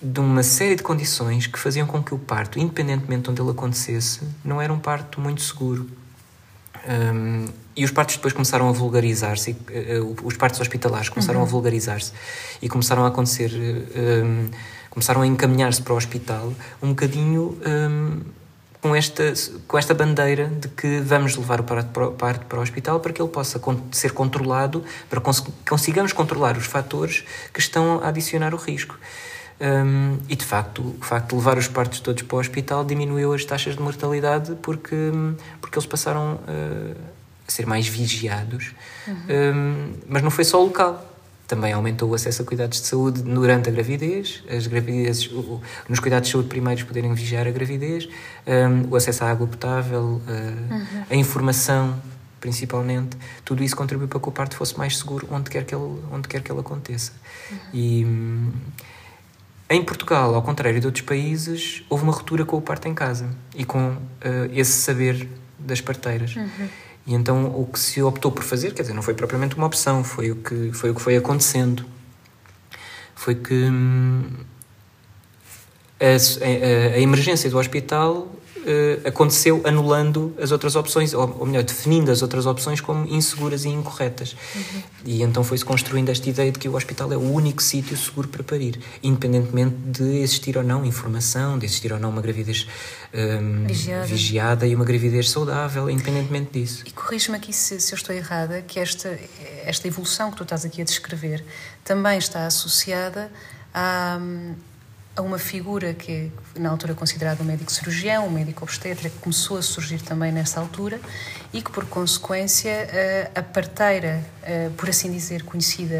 de 0.00 0.20
uma 0.20 0.42
série 0.42 0.74
de 0.74 0.82
condições 0.82 1.46
que 1.46 1.58
faziam 1.58 1.86
com 1.86 2.02
que 2.02 2.14
o 2.14 2.18
parto, 2.18 2.58
independentemente 2.58 3.24
de 3.24 3.30
onde 3.30 3.42
ele 3.42 3.50
acontecesse, 3.50 4.20
não 4.42 4.58
era 4.58 4.72
um 4.72 4.78
parto 4.78 5.20
muito 5.20 5.42
seguro. 5.42 5.86
Um, 6.88 7.46
e 7.78 7.84
os 7.84 7.92
partos 7.92 8.16
depois 8.16 8.32
começaram 8.32 8.68
a 8.68 8.72
vulgarizar-se, 8.72 9.52
uh, 9.52 10.16
os 10.24 10.36
partos 10.36 10.60
hospitalares 10.60 11.08
começaram 11.08 11.38
uhum. 11.38 11.46
a 11.46 11.48
vulgarizar-se 11.48 12.12
e 12.60 12.68
começaram 12.68 13.04
a 13.04 13.08
acontecer, 13.08 13.52
um, 13.54 14.48
começaram 14.90 15.22
a 15.22 15.26
encaminhar-se 15.26 15.80
para 15.80 15.94
o 15.94 15.96
hospital 15.96 16.52
um 16.82 16.88
bocadinho 16.88 17.56
um, 17.64 18.20
com, 18.80 18.96
esta, 18.96 19.32
com 19.68 19.78
esta 19.78 19.94
bandeira 19.94 20.46
de 20.46 20.66
que 20.66 20.98
vamos 20.98 21.36
levar 21.36 21.60
o 21.60 21.62
parto 21.62 21.90
para, 21.90 22.10
parto 22.10 22.46
para 22.46 22.58
o 22.58 22.62
hospital 22.62 22.98
para 22.98 23.12
que 23.12 23.22
ele 23.22 23.30
possa 23.30 23.60
ser 23.92 24.10
controlado, 24.10 24.82
para 25.08 25.20
que 25.20 25.30
consigamos 25.68 26.12
controlar 26.12 26.56
os 26.56 26.66
fatores 26.66 27.24
que 27.54 27.60
estão 27.60 28.00
a 28.02 28.08
adicionar 28.08 28.54
o 28.54 28.56
risco. 28.56 28.98
Um, 29.60 30.18
e 30.28 30.34
de 30.34 30.44
facto, 30.44 30.96
o 31.00 31.04
facto 31.04 31.30
de 31.30 31.36
levar 31.36 31.58
os 31.58 31.68
partos 31.68 32.00
todos 32.00 32.22
para 32.22 32.36
o 32.36 32.40
hospital 32.40 32.84
diminuiu 32.84 33.32
as 33.32 33.44
taxas 33.44 33.76
de 33.76 33.82
mortalidade 33.82 34.56
porque, 34.62 35.12
porque 35.60 35.78
eles 35.78 35.86
passaram 35.86 36.34
uh, 36.34 37.17
ser 37.48 37.66
mais 37.66 37.86
vigiados. 37.86 38.72
Uhum. 39.06 39.14
Um, 39.54 39.92
mas 40.08 40.22
não 40.22 40.30
foi 40.30 40.44
só 40.44 40.62
local. 40.62 41.04
Também 41.46 41.72
aumentou 41.72 42.10
o 42.10 42.14
acesso 42.14 42.42
a 42.42 42.44
cuidados 42.44 42.80
de 42.80 42.86
saúde 42.86 43.22
durante 43.22 43.70
a 43.70 43.72
gravidez, 43.72 44.44
as 44.54 44.66
gravidezes, 44.66 45.30
o, 45.32 45.60
nos 45.88 45.98
cuidados 45.98 46.28
de 46.28 46.32
saúde 46.32 46.48
primários 46.48 46.82
poderem 46.82 47.12
vigiar 47.14 47.46
a 47.46 47.50
gravidez, 47.50 48.06
um, 48.46 48.90
o 48.90 48.96
acesso 48.96 49.24
à 49.24 49.30
água 49.30 49.46
potável, 49.46 50.02
uh, 50.02 50.72
uhum. 50.74 51.04
a 51.08 51.14
informação 51.16 51.98
principalmente, 52.40 53.16
tudo 53.44 53.64
isso 53.64 53.74
contribuiu 53.74 54.08
para 54.08 54.20
que 54.20 54.28
o 54.28 54.32
parto 54.32 54.56
fosse 54.56 54.78
mais 54.78 54.96
seguro 54.96 55.26
onde 55.30 55.50
quer 55.50 55.64
que 55.64 55.74
ele, 55.74 56.00
onde 56.12 56.28
quer 56.28 56.40
que 56.40 56.52
ele 56.52 56.60
aconteça. 56.60 57.12
Uhum. 57.50 57.58
E 57.74 58.06
em 59.70 59.82
Portugal, 59.82 60.34
ao 60.34 60.42
contrário 60.42 60.80
de 60.80 60.86
outros 60.86 61.04
países, 61.04 61.84
houve 61.88 62.04
uma 62.04 62.12
ruptura 62.12 62.44
com 62.44 62.56
o 62.56 62.62
parto 62.62 62.88
em 62.88 62.94
casa 62.94 63.28
e 63.54 63.64
com 63.64 63.90
uh, 63.90 63.98
esse 64.52 64.72
saber 64.72 65.28
das 65.58 65.80
parteiras. 65.80 66.36
Uhum. 66.36 66.68
E 67.08 67.14
então 67.14 67.46
o 67.58 67.66
que 67.66 67.80
se 67.80 68.02
optou 68.02 68.30
por 68.30 68.44
fazer, 68.44 68.74
quer 68.74 68.82
dizer, 68.82 68.92
não 68.92 69.00
foi 69.00 69.14
propriamente 69.14 69.56
uma 69.56 69.66
opção, 69.66 70.04
foi 70.04 70.30
o 70.30 70.36
que 70.36 70.70
foi, 70.74 70.90
o 70.90 70.94
que 70.94 71.00
foi 71.00 71.16
acontecendo. 71.16 71.86
Foi 73.14 73.34
que 73.34 73.54
hum, 73.54 74.24
a, 75.98 76.04
a, 76.04 76.94
a, 76.94 77.00
emergência 77.00 77.48
do 77.48 77.58
hospital 77.58 78.30
uh, 78.68 79.08
aconteceu 79.08 79.62
anulando 79.64 80.34
as 80.40 80.52
outras 80.52 80.76
opções, 80.76 81.14
ou, 81.14 81.36
ou, 81.40 81.46
melhor, 81.46 81.62
definindo 81.62 82.10
as 82.10 82.22
outras 82.22 82.46
opções 82.46 82.80
como 82.80 83.06
inseguras 83.06 83.64
e 83.64 83.68
incorretas. 83.68 84.36
Uhum. 84.54 84.82
E 85.04 85.22
então 85.22 85.42
foi-se 85.42 85.64
construindo 85.64 86.10
esta 86.10 86.28
ideia 86.28 86.52
de 86.52 86.58
que 86.58 86.68
o 86.68 86.76
hospital 86.76 87.12
é 87.12 87.16
o 87.16 87.32
único 87.32 87.62
sítio 87.62 87.96
seguro 87.96 88.28
para 88.28 88.44
parir, 88.44 88.78
independentemente 89.02 89.74
de 89.76 90.18
existir 90.18 90.56
ou 90.56 90.62
não 90.62 90.84
informação, 90.84 91.58
de 91.58 91.66
existir 91.66 91.92
ou 91.92 91.98
não 91.98 92.10
uma 92.10 92.20
gravidez 92.20 92.66
um, 93.14 93.66
vigiada. 93.66 94.06
vigiada. 94.06 94.66
e 94.66 94.74
uma 94.74 94.84
gravidez 94.84 95.30
saudável, 95.30 95.88
independentemente 95.88 96.60
disso. 96.60 96.84
E 96.86 96.90
corrige-me 96.90 97.36
aqui 97.36 97.52
se, 97.52 97.80
se 97.80 97.92
eu 97.92 97.96
estou 97.96 98.14
errada, 98.14 98.62
que 98.62 98.78
esta, 98.78 99.18
esta 99.64 99.88
evolução 99.88 100.30
que 100.30 100.36
tu 100.36 100.42
estás 100.42 100.64
aqui 100.64 100.82
a 100.82 100.84
descrever 100.84 101.44
também 101.84 102.18
está 102.18 102.46
associada 102.46 103.30
a 103.72 104.20
a 105.18 105.22
uma 105.22 105.38
figura 105.38 105.92
que 105.94 106.12
é, 106.56 106.60
na 106.60 106.70
altura, 106.70 106.94
considerado 106.94 107.40
um 107.40 107.44
médico 107.44 107.72
cirurgião, 107.72 108.26
um 108.26 108.30
médico 108.30 108.64
obstetra, 108.64 109.10
que 109.10 109.18
começou 109.18 109.58
a 109.58 109.62
surgir 109.62 110.00
também 110.00 110.30
nessa 110.30 110.60
altura 110.60 111.00
e 111.52 111.60
que, 111.60 111.72
por 111.72 111.84
consequência, 111.86 112.88
a 113.34 113.42
parteira, 113.42 114.24
por 114.76 114.88
assim 114.88 115.10
dizer, 115.10 115.42
conhecida, 115.42 115.96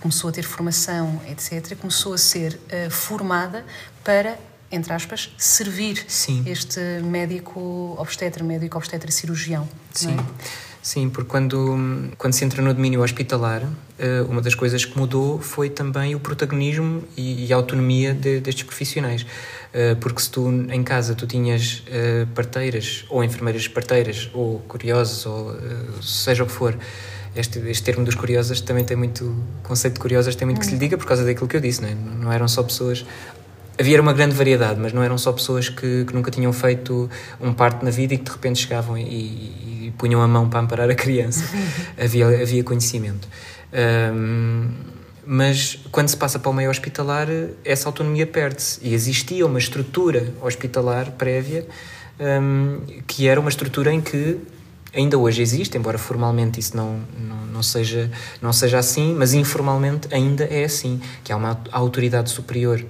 começou 0.00 0.30
a 0.30 0.32
ter 0.32 0.44
formação, 0.44 1.20
etc., 1.28 1.76
começou 1.76 2.14
a 2.14 2.18
ser 2.18 2.58
formada 2.90 3.64
para 4.02 4.38
entre 4.72 4.92
aspas, 4.92 5.34
servir 5.36 6.04
Sim. 6.06 6.44
este 6.46 6.80
médico 7.02 7.96
obstetra, 7.98 8.44
médico 8.44 8.78
obstetra 8.78 9.10
cirurgião. 9.10 9.68
Sim. 9.92 10.16
É? 10.16 10.69
Sim, 10.82 11.10
porque 11.10 11.28
quando, 11.28 12.10
quando 12.16 12.32
se 12.32 12.42
entra 12.42 12.62
no 12.62 12.72
domínio 12.72 13.02
hospitalar, 13.02 13.62
eh, 13.98 14.22
uma 14.22 14.40
das 14.40 14.54
coisas 14.54 14.82
que 14.82 14.98
mudou 14.98 15.38
foi 15.38 15.68
também 15.68 16.14
o 16.14 16.20
protagonismo 16.20 17.04
e 17.16 17.52
a 17.52 17.56
autonomia 17.56 18.14
de, 18.14 18.40
destes 18.40 18.64
profissionais. 18.64 19.26
Eh, 19.74 19.94
porque 19.96 20.22
se 20.22 20.30
tu 20.30 20.48
em 20.48 20.82
casa 20.82 21.14
tu 21.14 21.26
tinhas 21.26 21.82
eh, 21.86 22.26
parteiras, 22.34 23.04
ou 23.10 23.22
enfermeiras 23.22 23.68
parteiras, 23.68 24.30
ou 24.32 24.60
curiosas, 24.60 25.26
ou 25.26 25.54
seja 26.02 26.44
o 26.44 26.46
que 26.46 26.52
for, 26.52 26.74
este, 27.36 27.58
este 27.68 27.84
termo 27.84 28.04
dos 28.04 28.14
curiosas 28.14 28.60
também 28.60 28.84
tem 28.84 28.96
muito, 28.96 29.24
o 29.24 29.62
conceito 29.62 29.94
de 29.94 30.00
curiosas 30.00 30.34
tem 30.34 30.46
muito 30.46 30.60
que 30.60 30.66
se 30.66 30.72
lhe 30.72 30.78
diga 30.78 30.96
por 30.96 31.06
causa 31.06 31.24
daquilo 31.24 31.46
que 31.46 31.56
eu 31.56 31.60
disse, 31.60 31.82
não, 31.82 31.88
é? 31.88 31.94
não 31.94 32.32
eram 32.32 32.48
só 32.48 32.62
pessoas 32.62 33.04
havia 33.80 34.00
uma 34.00 34.12
grande 34.12 34.34
variedade, 34.34 34.78
mas 34.78 34.92
não 34.92 35.02
eram 35.02 35.16
só 35.16 35.32
pessoas 35.32 35.70
que, 35.70 36.04
que 36.04 36.14
nunca 36.14 36.30
tinham 36.30 36.52
feito 36.52 37.08
um 37.40 37.54
parto 37.54 37.82
na 37.82 37.90
vida 37.90 38.12
e 38.12 38.18
que 38.18 38.24
de 38.24 38.30
repente 38.30 38.60
chegavam 38.60 38.98
e, 38.98 39.02
e 39.86 39.94
punham 39.96 40.20
a 40.20 40.28
mão 40.28 40.50
para 40.50 40.60
amparar 40.60 40.90
a 40.90 40.94
criança. 40.94 41.42
havia, 41.98 42.26
havia 42.26 42.62
conhecimento. 42.62 43.26
Um, 44.12 44.68
mas 45.24 45.78
quando 45.90 46.08
se 46.08 46.16
passa 46.16 46.38
para 46.38 46.50
o 46.50 46.52
meio 46.52 46.68
hospitalar, 46.68 47.28
essa 47.64 47.88
autonomia 47.88 48.26
perde-se. 48.26 48.80
E 48.82 48.92
existia 48.92 49.46
uma 49.46 49.58
estrutura 49.58 50.30
hospitalar 50.42 51.12
prévia, 51.12 51.66
um, 52.20 52.80
que 53.06 53.28
era 53.28 53.40
uma 53.40 53.48
estrutura 53.48 53.92
em 53.92 54.00
que 54.02 54.38
ainda 54.92 55.16
hoje 55.16 55.40
existe, 55.40 55.78
embora 55.78 55.96
formalmente 55.96 56.60
isso 56.60 56.76
não, 56.76 57.00
não, 57.18 57.46
não, 57.46 57.62
seja, 57.62 58.10
não 58.42 58.52
seja 58.52 58.78
assim, 58.78 59.14
mas 59.14 59.32
informalmente 59.32 60.08
ainda 60.12 60.44
é 60.44 60.64
assim, 60.64 61.00
que 61.24 61.32
há 61.32 61.36
uma 61.36 61.58
autoridade 61.72 62.28
superior 62.28 62.84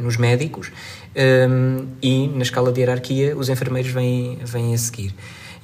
nos 0.00 0.16
médicos 0.16 0.70
um, 1.48 1.86
e 2.02 2.28
na 2.28 2.42
escala 2.42 2.72
de 2.72 2.80
hierarquia 2.80 3.36
os 3.36 3.48
enfermeiros 3.48 3.90
vêm, 3.90 4.38
vêm 4.44 4.74
a 4.74 4.78
seguir. 4.78 5.14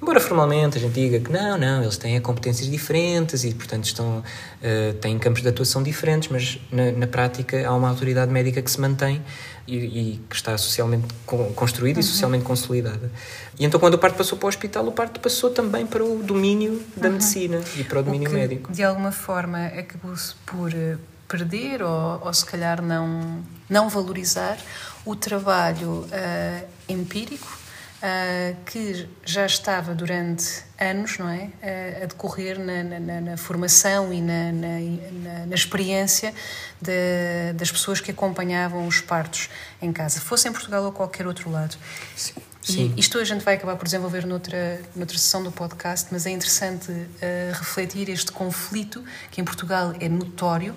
Embora 0.00 0.20
formalmente 0.20 0.76
a 0.76 0.80
gente 0.80 0.92
diga 0.92 1.18
que 1.18 1.32
não, 1.32 1.56
não, 1.56 1.82
eles 1.82 1.96
têm 1.96 2.20
competências 2.20 2.70
diferentes 2.70 3.44
e, 3.44 3.54
portanto, 3.54 3.84
estão, 3.84 4.18
uh, 4.18 4.94
têm 5.00 5.18
campos 5.18 5.40
de 5.40 5.48
atuação 5.48 5.82
diferentes, 5.82 6.28
mas 6.28 6.60
na, 6.70 6.92
na, 6.92 7.06
prática 7.06 7.66
há 7.66 7.74
uma 7.74 7.88
autoridade 7.88 8.30
médica 8.30 8.60
que 8.60 8.70
se 8.70 8.78
mantém 8.78 9.22
e, 9.66 9.76
e 9.76 10.20
que 10.28 10.36
está 10.36 10.56
socialmente 10.58 11.06
construída 11.54 11.98
uhum. 11.98 12.04
e 12.04 12.08
socialmente 12.08 12.44
consolidada. 12.44 13.10
E 13.58 13.64
então, 13.64 13.80
quando 13.80 13.94
o 13.94 13.98
parto 13.98 14.18
passou 14.18 14.36
para 14.36 14.46
o 14.46 14.48
hospital, 14.50 14.86
o 14.86 14.92
parto 14.92 15.18
passou 15.18 15.48
também 15.48 15.86
para 15.86 16.04
o 16.04 16.22
domínio 16.22 16.82
da 16.94 17.06
uhum. 17.08 17.14
medicina 17.14 17.60
e 17.76 17.82
para 17.82 18.00
o 18.00 18.02
domínio 18.02 18.28
o 18.28 18.30
que, 18.30 18.36
médico. 18.36 18.72
De 18.72 18.82
alguma 18.82 19.12
forma, 19.12 19.66
acabou-se 19.66 20.34
por 20.44 20.74
eh, 20.74 20.98
perder 21.28 21.82
ou, 21.82 22.22
ou 22.24 22.32
se 22.32 22.44
calhar 22.44 22.80
não, 22.82 23.42
não 23.68 23.88
valorizar 23.88 24.58
o 25.04 25.14
trabalho 25.14 26.00
uh, 26.00 26.68
empírico 26.88 27.58
uh, 28.02 28.56
que 28.64 29.08
já 29.24 29.46
estava 29.46 29.94
durante 29.94 30.64
anos 30.78 31.18
não 31.18 31.28
é, 31.28 31.44
uh, 31.44 32.02
a 32.04 32.06
decorrer 32.06 32.58
na, 32.58 32.82
na, 32.82 33.20
na 33.20 33.36
formação 33.36 34.12
e 34.12 34.20
na, 34.20 34.52
na, 34.52 35.46
na 35.46 35.54
experiência 35.54 36.34
de, 36.80 37.52
das 37.54 37.70
pessoas 37.70 38.00
que 38.00 38.10
acompanhavam 38.10 38.86
os 38.86 39.00
partos 39.00 39.48
em 39.80 39.92
casa, 39.92 40.20
fosse 40.20 40.48
em 40.48 40.52
Portugal 40.52 40.84
ou 40.84 40.92
qualquer 40.92 41.26
outro 41.26 41.50
lado. 41.50 41.76
Sim. 42.14 42.34
Sim. 42.66 42.92
E 42.96 43.00
isto 43.00 43.16
a 43.18 43.24
gente 43.24 43.44
vai 43.44 43.54
acabar 43.54 43.76
por 43.76 43.84
desenvolver 43.84 44.26
noutra, 44.26 44.80
noutra 44.96 45.16
sessão 45.16 45.40
do 45.40 45.52
podcast, 45.52 46.08
mas 46.10 46.26
é 46.26 46.30
interessante 46.30 46.90
uh, 46.90 47.06
refletir 47.52 48.08
este 48.08 48.32
conflito 48.32 49.04
que 49.30 49.40
em 49.40 49.44
Portugal 49.44 49.94
é 50.00 50.08
notório 50.08 50.74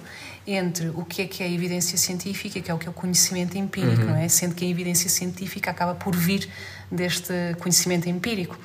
entre 0.56 0.90
o 0.90 1.06
que 1.06 1.22
é 1.22 1.26
que 1.26 1.44
é 1.44 1.46
a 1.46 1.50
evidência 1.50 1.98
científica, 1.98 2.60
que 2.60 2.72
é 2.72 2.74
o 2.74 2.78
que 2.78 2.88
é 2.88 2.90
o 2.90 2.94
conhecimento 2.94 3.58
empírico, 3.58 4.02
uhum. 4.02 4.10
não 4.10 4.16
é? 4.16 4.28
Sendo 4.28 4.56
que 4.56 4.66
a 4.66 4.68
evidência 4.68 5.10
científica 5.10 5.72
acaba 5.72 5.96
por 5.96 6.16
vir 6.16 6.50
deste 6.92 7.34
conhecimento 7.60 8.10
empírico. 8.10 8.58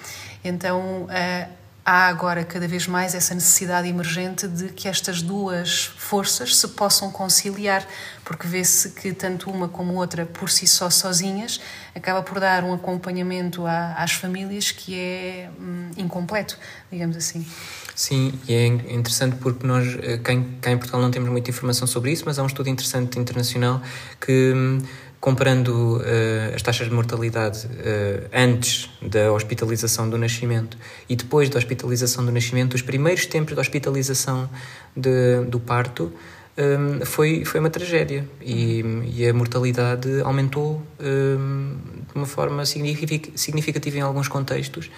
Então, 0.42 1.04
uh, 1.04 1.63
há 1.84 2.06
agora 2.06 2.44
cada 2.44 2.66
vez 2.66 2.86
mais 2.86 3.14
essa 3.14 3.34
necessidade 3.34 3.86
emergente 3.86 4.48
de 4.48 4.68
que 4.68 4.88
estas 4.88 5.20
duas 5.20 5.84
forças 5.84 6.56
se 6.56 6.68
possam 6.68 7.10
conciliar, 7.10 7.86
porque 8.24 8.46
vê-se 8.46 8.90
que 8.90 9.12
tanto 9.12 9.50
uma 9.50 9.68
como 9.68 9.94
outra, 9.94 10.24
por 10.24 10.48
si 10.48 10.66
só 10.66 10.88
sozinhas, 10.88 11.60
acaba 11.94 12.22
por 12.22 12.40
dar 12.40 12.64
um 12.64 12.72
acompanhamento 12.72 13.64
às 13.66 14.12
famílias 14.12 14.70
que 14.70 14.98
é 14.98 15.50
hum, 15.60 15.90
incompleto, 15.96 16.58
digamos 16.90 17.16
assim. 17.16 17.46
Sim, 17.94 18.32
e 18.48 18.54
é 18.54 18.66
interessante 18.66 19.36
porque 19.36 19.64
nós, 19.66 19.86
eh, 20.02 20.18
cá 20.18 20.32
em, 20.32 20.42
cá 20.60 20.70
em 20.70 20.78
Portugal, 20.78 21.00
não 21.00 21.10
temos 21.10 21.28
muita 21.28 21.50
informação 21.50 21.86
sobre 21.86 22.10
isso, 22.10 22.24
mas 22.26 22.38
há 22.38 22.42
um 22.42 22.46
estudo 22.46 22.68
interessante 22.68 23.18
internacional 23.20 23.80
que 24.20 24.52
hum, 24.52 24.78
comparando 25.24 25.96
uh, 25.96 26.54
as 26.54 26.60
taxas 26.60 26.86
de 26.86 26.92
mortalidade 26.92 27.66
uh, 27.66 28.28
antes 28.30 28.90
da 29.00 29.32
hospitalização 29.32 30.10
do 30.10 30.18
nascimento 30.18 30.76
e 31.08 31.16
depois 31.16 31.48
da 31.48 31.56
hospitalização 31.56 32.26
do 32.26 32.30
nascimento, 32.30 32.74
os 32.74 32.82
primeiros 32.82 33.24
tempos 33.24 33.54
da 33.54 33.62
hospitalização 33.62 34.50
de, 34.94 35.46
do 35.48 35.58
parto 35.58 36.12
um, 36.58 37.06
foi, 37.06 37.42
foi 37.42 37.58
uma 37.58 37.70
tragédia 37.70 38.28
e, 38.42 38.84
e 39.14 39.26
a 39.26 39.32
mortalidade 39.32 40.20
aumentou 40.20 40.82
um, 41.00 41.78
de 42.06 42.14
uma 42.14 42.26
forma 42.26 42.62
significativa 42.66 43.96
em 43.96 44.02
alguns 44.02 44.28
contextos. 44.28 44.90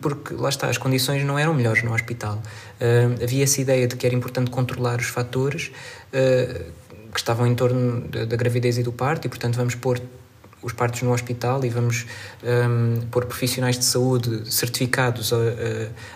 Porque 0.00 0.32
lá 0.32 0.48
está, 0.48 0.66
as 0.68 0.78
condições 0.78 1.22
não 1.22 1.38
eram 1.38 1.52
melhores 1.52 1.82
no 1.82 1.92
hospital. 1.92 2.40
havia 3.22 3.44
essa 3.44 3.60
ideia 3.60 3.86
de 3.86 3.94
que 3.94 4.06
era 4.06 4.14
importante 4.14 4.50
controlar 4.50 4.98
os 4.98 5.08
fatores 5.08 5.70
que 7.16 7.20
estavam 7.20 7.46
em 7.46 7.54
torno 7.54 8.06
da 8.08 8.36
gravidez 8.36 8.76
e 8.76 8.82
do 8.82 8.92
parto, 8.92 9.24
e 9.24 9.28
portanto 9.30 9.56
vamos 9.56 9.74
pôr 9.74 10.02
os 10.62 10.74
partos 10.74 11.00
no 11.00 11.12
hospital 11.12 11.64
e 11.64 11.70
vamos 11.70 12.04
um, 12.44 13.00
pôr 13.10 13.24
profissionais 13.24 13.78
de 13.78 13.86
saúde 13.86 14.52
certificados 14.52 15.32
a, 15.32 15.36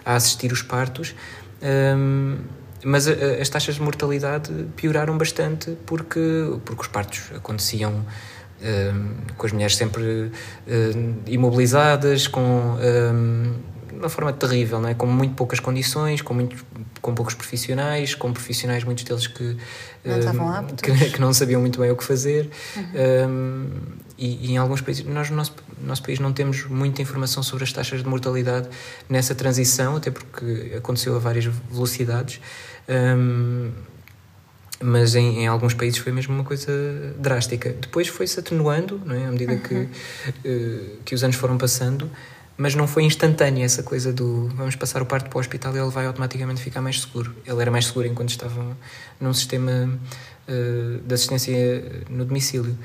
a 0.04 0.14
assistir 0.14 0.52
os 0.52 0.60
partos. 0.60 1.14
Um, 1.62 2.36
mas 2.84 3.08
as 3.08 3.48
taxas 3.48 3.76
de 3.76 3.82
mortalidade 3.82 4.50
pioraram 4.76 5.16
bastante 5.16 5.76
porque, 5.86 6.20
porque 6.64 6.82
os 6.82 6.88
partos 6.88 7.30
aconteciam 7.34 8.04
um, 8.62 9.34
com 9.36 9.46
as 9.46 9.52
mulheres 9.52 9.76
sempre 9.76 10.02
uh, 10.02 10.32
imobilizadas, 11.26 12.26
com 12.26 12.76
uma 13.92 14.09
forma 14.09 14.33
terrível, 14.33 14.81
não 14.81 14.88
é? 14.88 14.94
com 14.94 15.07
muito 15.07 15.35
poucas 15.35 15.61
condições, 15.61 16.22
com, 16.22 16.35
muito, 16.35 16.64
com 17.00 17.14
poucos 17.14 17.35
profissionais, 17.35 18.14
com 18.14 18.33
profissionais, 18.33 18.85
muitos 18.85 19.05
deles 19.05 19.26
que 19.26 19.57
não, 20.05 20.53
aptos. 20.53 20.81
Que, 20.81 21.11
que, 21.11 21.20
não 21.20 21.33
sabiam 21.33 21.61
muito 21.61 21.79
bem 21.81 21.90
o 21.90 21.96
que 21.96 22.05
fazer. 22.05 22.50
Uhum. 22.76 23.29
Um, 23.29 23.70
e, 24.16 24.46
e, 24.46 24.53
em 24.53 24.57
alguns 24.57 24.81
países, 24.81 25.05
nós 25.05 25.31
no 25.31 25.37
nosso, 25.37 25.55
nosso 25.83 26.03
país 26.03 26.18
não 26.18 26.33
temos 26.33 26.64
muita 26.66 27.03
informação 27.03 27.42
sobre 27.42 27.64
as 27.64 27.72
taxas 27.72 28.03
de 28.03 28.09
mortalidade 28.09 28.68
nessa 29.09 29.35
transição, 29.35 29.96
até 29.96 30.11
porque 30.11 30.72
aconteceu 30.76 31.16
a 31.16 31.18
várias 31.18 31.46
velocidades. 31.46 32.40
Um, 32.88 33.70
mas 34.83 35.14
em, 35.14 35.40
em, 35.40 35.46
alguns 35.46 35.74
países 35.74 35.98
foi 35.98 36.11
mesmo 36.11 36.35
uma 36.35 36.44
coisa 36.44 36.72
drástica. 37.18 37.74
Depois 37.79 38.09
foi-se 38.09 38.40
atenuando, 38.40 39.00
não 39.05 39.14
é? 39.14 39.26
à 39.26 39.31
medida 39.31 39.53
uhum. 39.53 39.61
que, 39.61 39.74
uh, 39.74 40.96
que 41.05 41.14
os 41.14 41.22
anos 41.22 41.37
foram 41.37 41.59
passando, 41.59 42.11
mas 42.61 42.75
não 42.75 42.87
foi 42.87 43.05
instantânea 43.05 43.64
essa 43.64 43.83
coisa 43.83 44.12
do 44.12 44.49
vamos 44.49 44.77
passar 44.77 45.01
o 45.01 45.07
parto 45.07 45.31
para 45.31 45.38
o 45.38 45.40
hospital 45.40 45.75
e 45.75 45.79
ele 45.79 45.88
vai 45.88 46.05
automaticamente 46.05 46.61
ficar 46.61 46.83
mais 46.83 47.01
seguro. 47.01 47.35
Ele 47.46 47.59
era 47.59 47.70
mais 47.70 47.87
seguro 47.87 48.07
enquanto 48.07 48.29
estava 48.29 48.77
num 49.18 49.33
sistema 49.33 49.99
uh, 50.46 51.01
de 51.01 51.14
assistência 51.14 52.05
no 52.11 52.23
domicílio. 52.23 52.77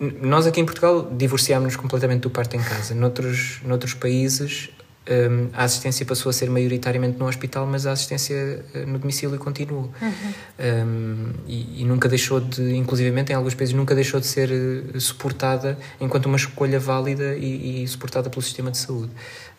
Nós 0.00 0.46
aqui 0.46 0.62
em 0.62 0.64
Portugal 0.64 1.12
divorciámos-nos 1.14 1.76
completamente 1.76 2.22
do 2.22 2.30
parto 2.30 2.56
em 2.56 2.62
casa. 2.62 2.94
Noutros, 2.94 3.60
noutros 3.66 3.92
países 3.92 4.70
um, 5.08 5.48
a 5.52 5.64
assistência 5.64 6.04
passou 6.04 6.30
a 6.30 6.32
ser 6.32 6.50
maioritariamente 6.50 7.16
no 7.18 7.26
hospital, 7.26 7.66
mas 7.66 7.86
a 7.86 7.92
assistência 7.92 8.64
uh, 8.74 8.78
no 8.86 8.98
domicílio 8.98 9.38
continuou. 9.38 9.92
Uhum. 10.02 10.12
Um, 10.58 11.32
e, 11.46 11.82
e, 11.82 11.84
nunca 11.84 12.08
deixou 12.08 12.40
de, 12.40 12.74
inclusivamente 12.74 13.32
em 13.32 13.34
alguns 13.34 13.54
países, 13.54 13.74
nunca 13.74 13.94
deixou 13.94 14.18
de 14.18 14.26
ser 14.26 14.50
uh, 14.50 15.00
suportada 15.00 15.78
enquanto 16.00 16.26
uma 16.26 16.36
escolha 16.36 16.80
válida 16.80 17.36
e, 17.36 17.84
e 17.84 17.88
suportada 17.88 18.28
pelo 18.28 18.42
sistema 18.42 18.70
de 18.70 18.78
saúde. 18.78 19.12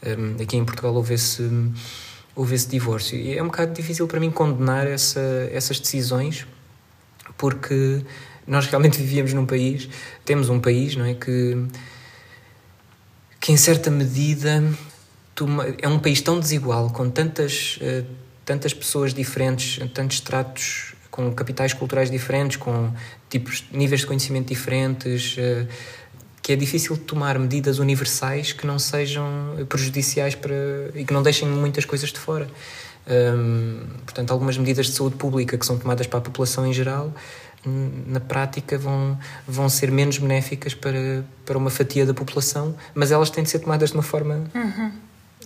Um, 0.06 0.42
aqui 0.42 0.58
em 0.58 0.66
Portugal 0.66 0.94
houve 0.94 1.14
esse, 1.14 1.50
houve 2.36 2.56
esse 2.56 2.68
divórcio. 2.68 3.18
E 3.18 3.38
é 3.38 3.42
um 3.42 3.48
bocado 3.48 3.74
difícil 3.74 4.06
para 4.06 4.20
mim 4.20 4.30
condenar 4.30 4.86
essa, 4.86 5.50
essas 5.54 5.80
decisões, 5.80 6.46
porque 7.38 8.02
nós 8.46 8.66
realmente 8.68 8.98
vivíamos 9.02 9.34
num 9.34 9.46
país, 9.46 9.88
temos 10.26 10.50
um 10.50 10.60
país, 10.60 10.96
não 10.96 11.06
é, 11.06 11.14
que 11.14 11.58
que 13.40 13.54
em 13.54 13.58
certa 13.58 13.90
medida 13.90 14.62
é 15.82 15.88
um 15.88 16.00
país 16.00 16.22
tão 16.22 16.40
desigual, 16.40 16.90
com 16.90 17.10
tantas, 17.10 17.78
uh, 17.82 18.06
tantas 18.46 18.74
pessoas 18.74 19.14
diferentes, 19.14 19.80
tantos 19.94 20.20
tratos, 20.20 20.94
com 21.12 21.32
capitais 21.34 21.74
culturais 21.74 22.10
diferentes, 22.10 22.58
com 22.58 22.92
tipos, 23.30 23.64
níveis 23.72 24.02
de 24.02 24.08
conhecimento 24.08 24.48
diferentes, 24.48 25.38
uh, 25.38 25.68
que 26.42 26.54
é 26.54 26.56
difícil 26.56 26.96
tomar 26.98 27.38
medidas 27.38 27.78
universais 27.78 28.54
que 28.54 28.66
não 28.66 28.80
sejam 28.80 29.26
prejudiciais 29.68 30.34
para, 30.34 30.56
e 30.96 31.04
que 31.04 31.14
não 31.14 31.22
deixem 31.22 31.48
muitas 31.48 31.84
coisas 31.84 32.12
de 32.12 32.20
fora. 32.20 32.48
Um, 33.10 33.82
portanto, 34.06 34.32
algumas 34.32 34.58
medidas 34.58 34.86
de 34.86 34.94
saúde 34.94 35.18
pública 35.18 35.58
que 35.58 35.66
são 35.66 35.78
tomadas 35.78 36.08
para 36.08 36.20
a 36.20 36.22
população 36.22 36.66
em 36.66 36.74
geral, 36.74 37.14
na 37.66 38.20
prática, 38.22 38.78
vão, 38.78 39.18
vão 39.46 39.68
ser 39.68 39.92
menos 39.92 40.18
benéficas 40.20 40.74
para, 40.74 41.26
para 41.46 41.58
uma 41.58 41.70
fatia 41.70 42.06
da 42.06 42.14
população, 42.14 42.76
mas 42.96 43.12
elas 43.12 43.30
têm 43.30 43.44
de 43.44 43.50
ser 43.50 43.60
tomadas 43.60 43.90
de 43.90 43.96
uma 43.96 44.04
forma. 44.04 44.46
Uhum 44.56 44.92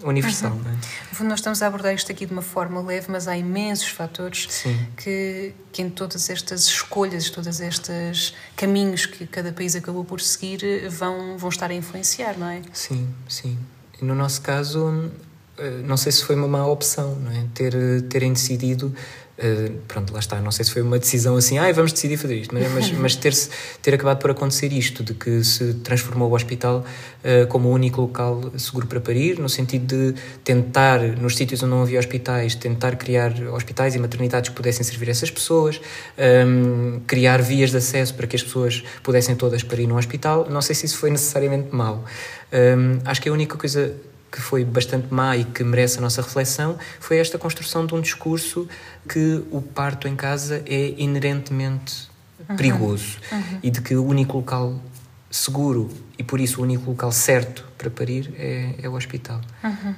universal. 0.03 0.51
Uhum. 0.51 0.77
É? 1.19 1.23
Nós 1.23 1.39
estamos 1.39 1.61
a 1.61 1.67
abordar 1.67 1.93
isto 1.93 2.11
aqui 2.11 2.25
de 2.25 2.33
uma 2.33 2.41
forma 2.41 2.81
leve, 2.81 3.07
mas 3.09 3.27
há 3.27 3.37
imensos 3.37 3.89
fatores 3.89 4.65
que, 4.97 5.53
que 5.71 5.81
em 5.81 5.89
todas 5.89 6.29
estas 6.29 6.65
escolhas, 6.65 7.29
todos 7.29 7.59
estes 7.59 8.33
caminhos 8.55 9.05
que 9.05 9.25
cada 9.27 9.51
país 9.51 9.75
acabou 9.75 10.03
por 10.03 10.19
seguir, 10.21 10.89
vão, 10.89 11.37
vão 11.37 11.49
estar 11.49 11.69
a 11.69 11.73
influenciar, 11.73 12.37
não 12.37 12.47
é? 12.47 12.61
Sim, 12.73 13.07
sim. 13.27 13.57
E 14.01 14.05
no 14.05 14.15
nosso 14.15 14.41
caso, 14.41 15.11
eh, 15.57 15.81
não 15.85 15.95
sei 15.95 16.11
se 16.11 16.23
foi 16.23 16.35
uma 16.35 16.47
má 16.47 16.65
opção, 16.65 17.15
não 17.15 17.31
é? 17.31 17.45
Ter, 17.53 17.73
terem 18.09 18.33
decidido 18.33 18.93
Uh, 19.41 19.73
pronto, 19.87 20.13
lá 20.13 20.19
está, 20.19 20.39
não 20.39 20.51
sei 20.51 20.65
se 20.65 20.71
foi 20.71 20.83
uma 20.83 20.99
decisão 20.99 21.35
assim, 21.35 21.57
ah, 21.57 21.71
vamos 21.71 21.91
decidir 21.91 22.15
fazer 22.15 22.37
isto, 22.37 22.53
mas, 22.53 22.91
mas 22.91 23.15
ter, 23.15 23.33
ter 23.81 23.95
acabado 23.95 24.19
por 24.19 24.29
acontecer 24.29 24.71
isto, 24.71 25.03
de 25.03 25.15
que 25.15 25.43
se 25.43 25.73
transformou 25.75 26.29
o 26.29 26.35
hospital 26.35 26.85
uh, 27.23 27.47
como 27.47 27.69
o 27.69 27.71
único 27.71 28.01
local 28.01 28.51
seguro 28.55 28.85
para 28.85 29.01
parir, 29.01 29.39
no 29.39 29.49
sentido 29.49 29.87
de 29.87 30.21
tentar, 30.43 30.99
nos 30.99 31.35
sítios 31.35 31.63
onde 31.63 31.71
não 31.71 31.81
havia 31.81 31.97
hospitais, 31.97 32.53
tentar 32.53 32.95
criar 32.97 33.33
hospitais 33.51 33.95
e 33.95 33.99
maternidades 33.99 34.51
que 34.51 34.55
pudessem 34.55 34.83
servir 34.83 35.09
essas 35.09 35.31
pessoas, 35.31 35.77
um, 35.79 36.21
ehm, 36.21 36.99
criar 37.07 37.41
vias 37.41 37.71
de 37.71 37.77
acesso 37.77 38.13
para 38.13 38.27
que 38.27 38.35
as 38.35 38.43
pessoas 38.43 38.83
pudessem 39.01 39.35
todas 39.35 39.63
parir 39.63 39.87
no 39.87 39.97
hospital. 39.97 40.47
Não 40.51 40.61
sei 40.61 40.75
se 40.75 40.85
isso 40.85 40.99
foi 40.99 41.09
necessariamente 41.09 41.73
mau. 41.73 42.05
Um, 42.53 42.55
ehm, 42.55 42.99
acho 43.05 43.19
que 43.19 43.29
a 43.29 43.33
única 43.33 43.57
coisa 43.57 43.95
que 44.31 44.39
foi 44.39 44.63
bastante 44.63 45.13
má 45.13 45.35
e 45.35 45.43
que 45.43 45.63
merece 45.63 45.97
a 45.97 46.01
nossa 46.01 46.21
reflexão 46.21 46.77
foi 46.99 47.17
esta 47.17 47.37
construção 47.37 47.85
de 47.85 47.93
um 47.93 47.99
discurso 47.99 48.67
que 49.07 49.43
o 49.51 49.61
parto 49.61 50.07
em 50.07 50.15
casa 50.15 50.63
é 50.65 50.93
inerentemente 50.97 52.09
uhum. 52.49 52.55
perigoso 52.55 53.17
uhum. 53.31 53.59
e 53.61 53.69
de 53.69 53.81
que 53.81 53.95
o 53.95 54.05
único 54.05 54.37
local 54.37 54.81
seguro 55.29 55.89
e 56.17 56.23
por 56.23 56.39
isso 56.39 56.61
o 56.61 56.63
único 56.63 56.89
local 56.89 57.11
certo 57.11 57.65
para 57.77 57.89
parir 57.89 58.33
é, 58.37 58.75
é 58.81 58.89
o 58.89 58.93
hospital. 58.93 59.41
Uhum. 59.63 59.95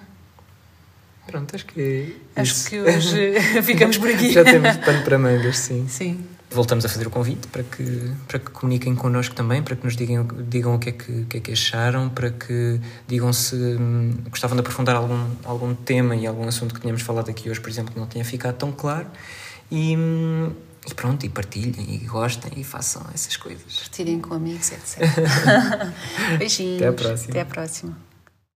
Pronto, 1.27 1.55
acho 1.55 1.65
que. 1.65 2.17
Acho 2.35 2.51
isso. 2.51 2.69
que 2.69 2.81
hoje 2.81 3.39
ficamos 3.63 3.97
por 3.97 4.09
aqui. 4.09 4.33
Já 4.33 4.43
temos 4.43 4.75
pano 4.77 5.03
para 5.03 5.17
mangas, 5.17 5.57
sim. 5.57 5.87
Sim 5.87 6.32
voltamos 6.53 6.85
a 6.85 6.89
fazer 6.89 7.07
o 7.07 7.09
convite 7.09 7.47
para 7.47 7.63
que, 7.63 8.11
para 8.27 8.39
que 8.39 8.51
comuniquem 8.51 8.95
connosco 8.95 9.35
também, 9.35 9.61
para 9.61 9.75
que 9.75 9.83
nos 9.83 9.95
digam, 9.95 10.27
digam 10.47 10.75
o, 10.75 10.79
que 10.79 10.89
é 10.89 10.91
que, 10.91 11.11
o 11.11 11.25
que 11.25 11.37
é 11.37 11.39
que 11.39 11.51
acharam, 11.51 12.09
para 12.09 12.29
que 12.29 12.79
digam 13.07 13.31
se 13.33 13.55
hum, 13.55 14.13
gostavam 14.29 14.55
de 14.55 14.61
aprofundar 14.61 14.95
algum, 14.95 15.25
algum 15.43 15.73
tema 15.73 16.15
e 16.15 16.25
algum 16.25 16.47
assunto 16.47 16.73
que 16.73 16.81
tínhamos 16.81 17.01
falado 17.01 17.29
aqui 17.29 17.49
hoje, 17.49 17.59
por 17.59 17.69
exemplo, 17.69 17.93
que 17.93 17.99
não 17.99 18.07
tinha 18.07 18.23
ficado 18.23 18.55
tão 18.55 18.71
claro. 18.71 19.07
E, 19.71 19.95
hum, 19.97 20.51
e 20.85 20.93
pronto, 20.93 21.25
e 21.25 21.29
partilhem, 21.29 21.95
e 21.95 21.97
gostem, 21.99 22.51
e 22.57 22.63
façam 22.63 23.05
essas 23.13 23.37
coisas. 23.37 23.79
Partilhem 23.79 24.19
com 24.19 24.33
amigos, 24.33 24.71
etc. 24.71 24.99
Beijinhos. 26.37 26.81
Até 26.81 26.87
à 26.87 26.93
próxima. 26.93 27.29
Até 27.29 27.41
à 27.41 27.45
próxima. 27.45 28.12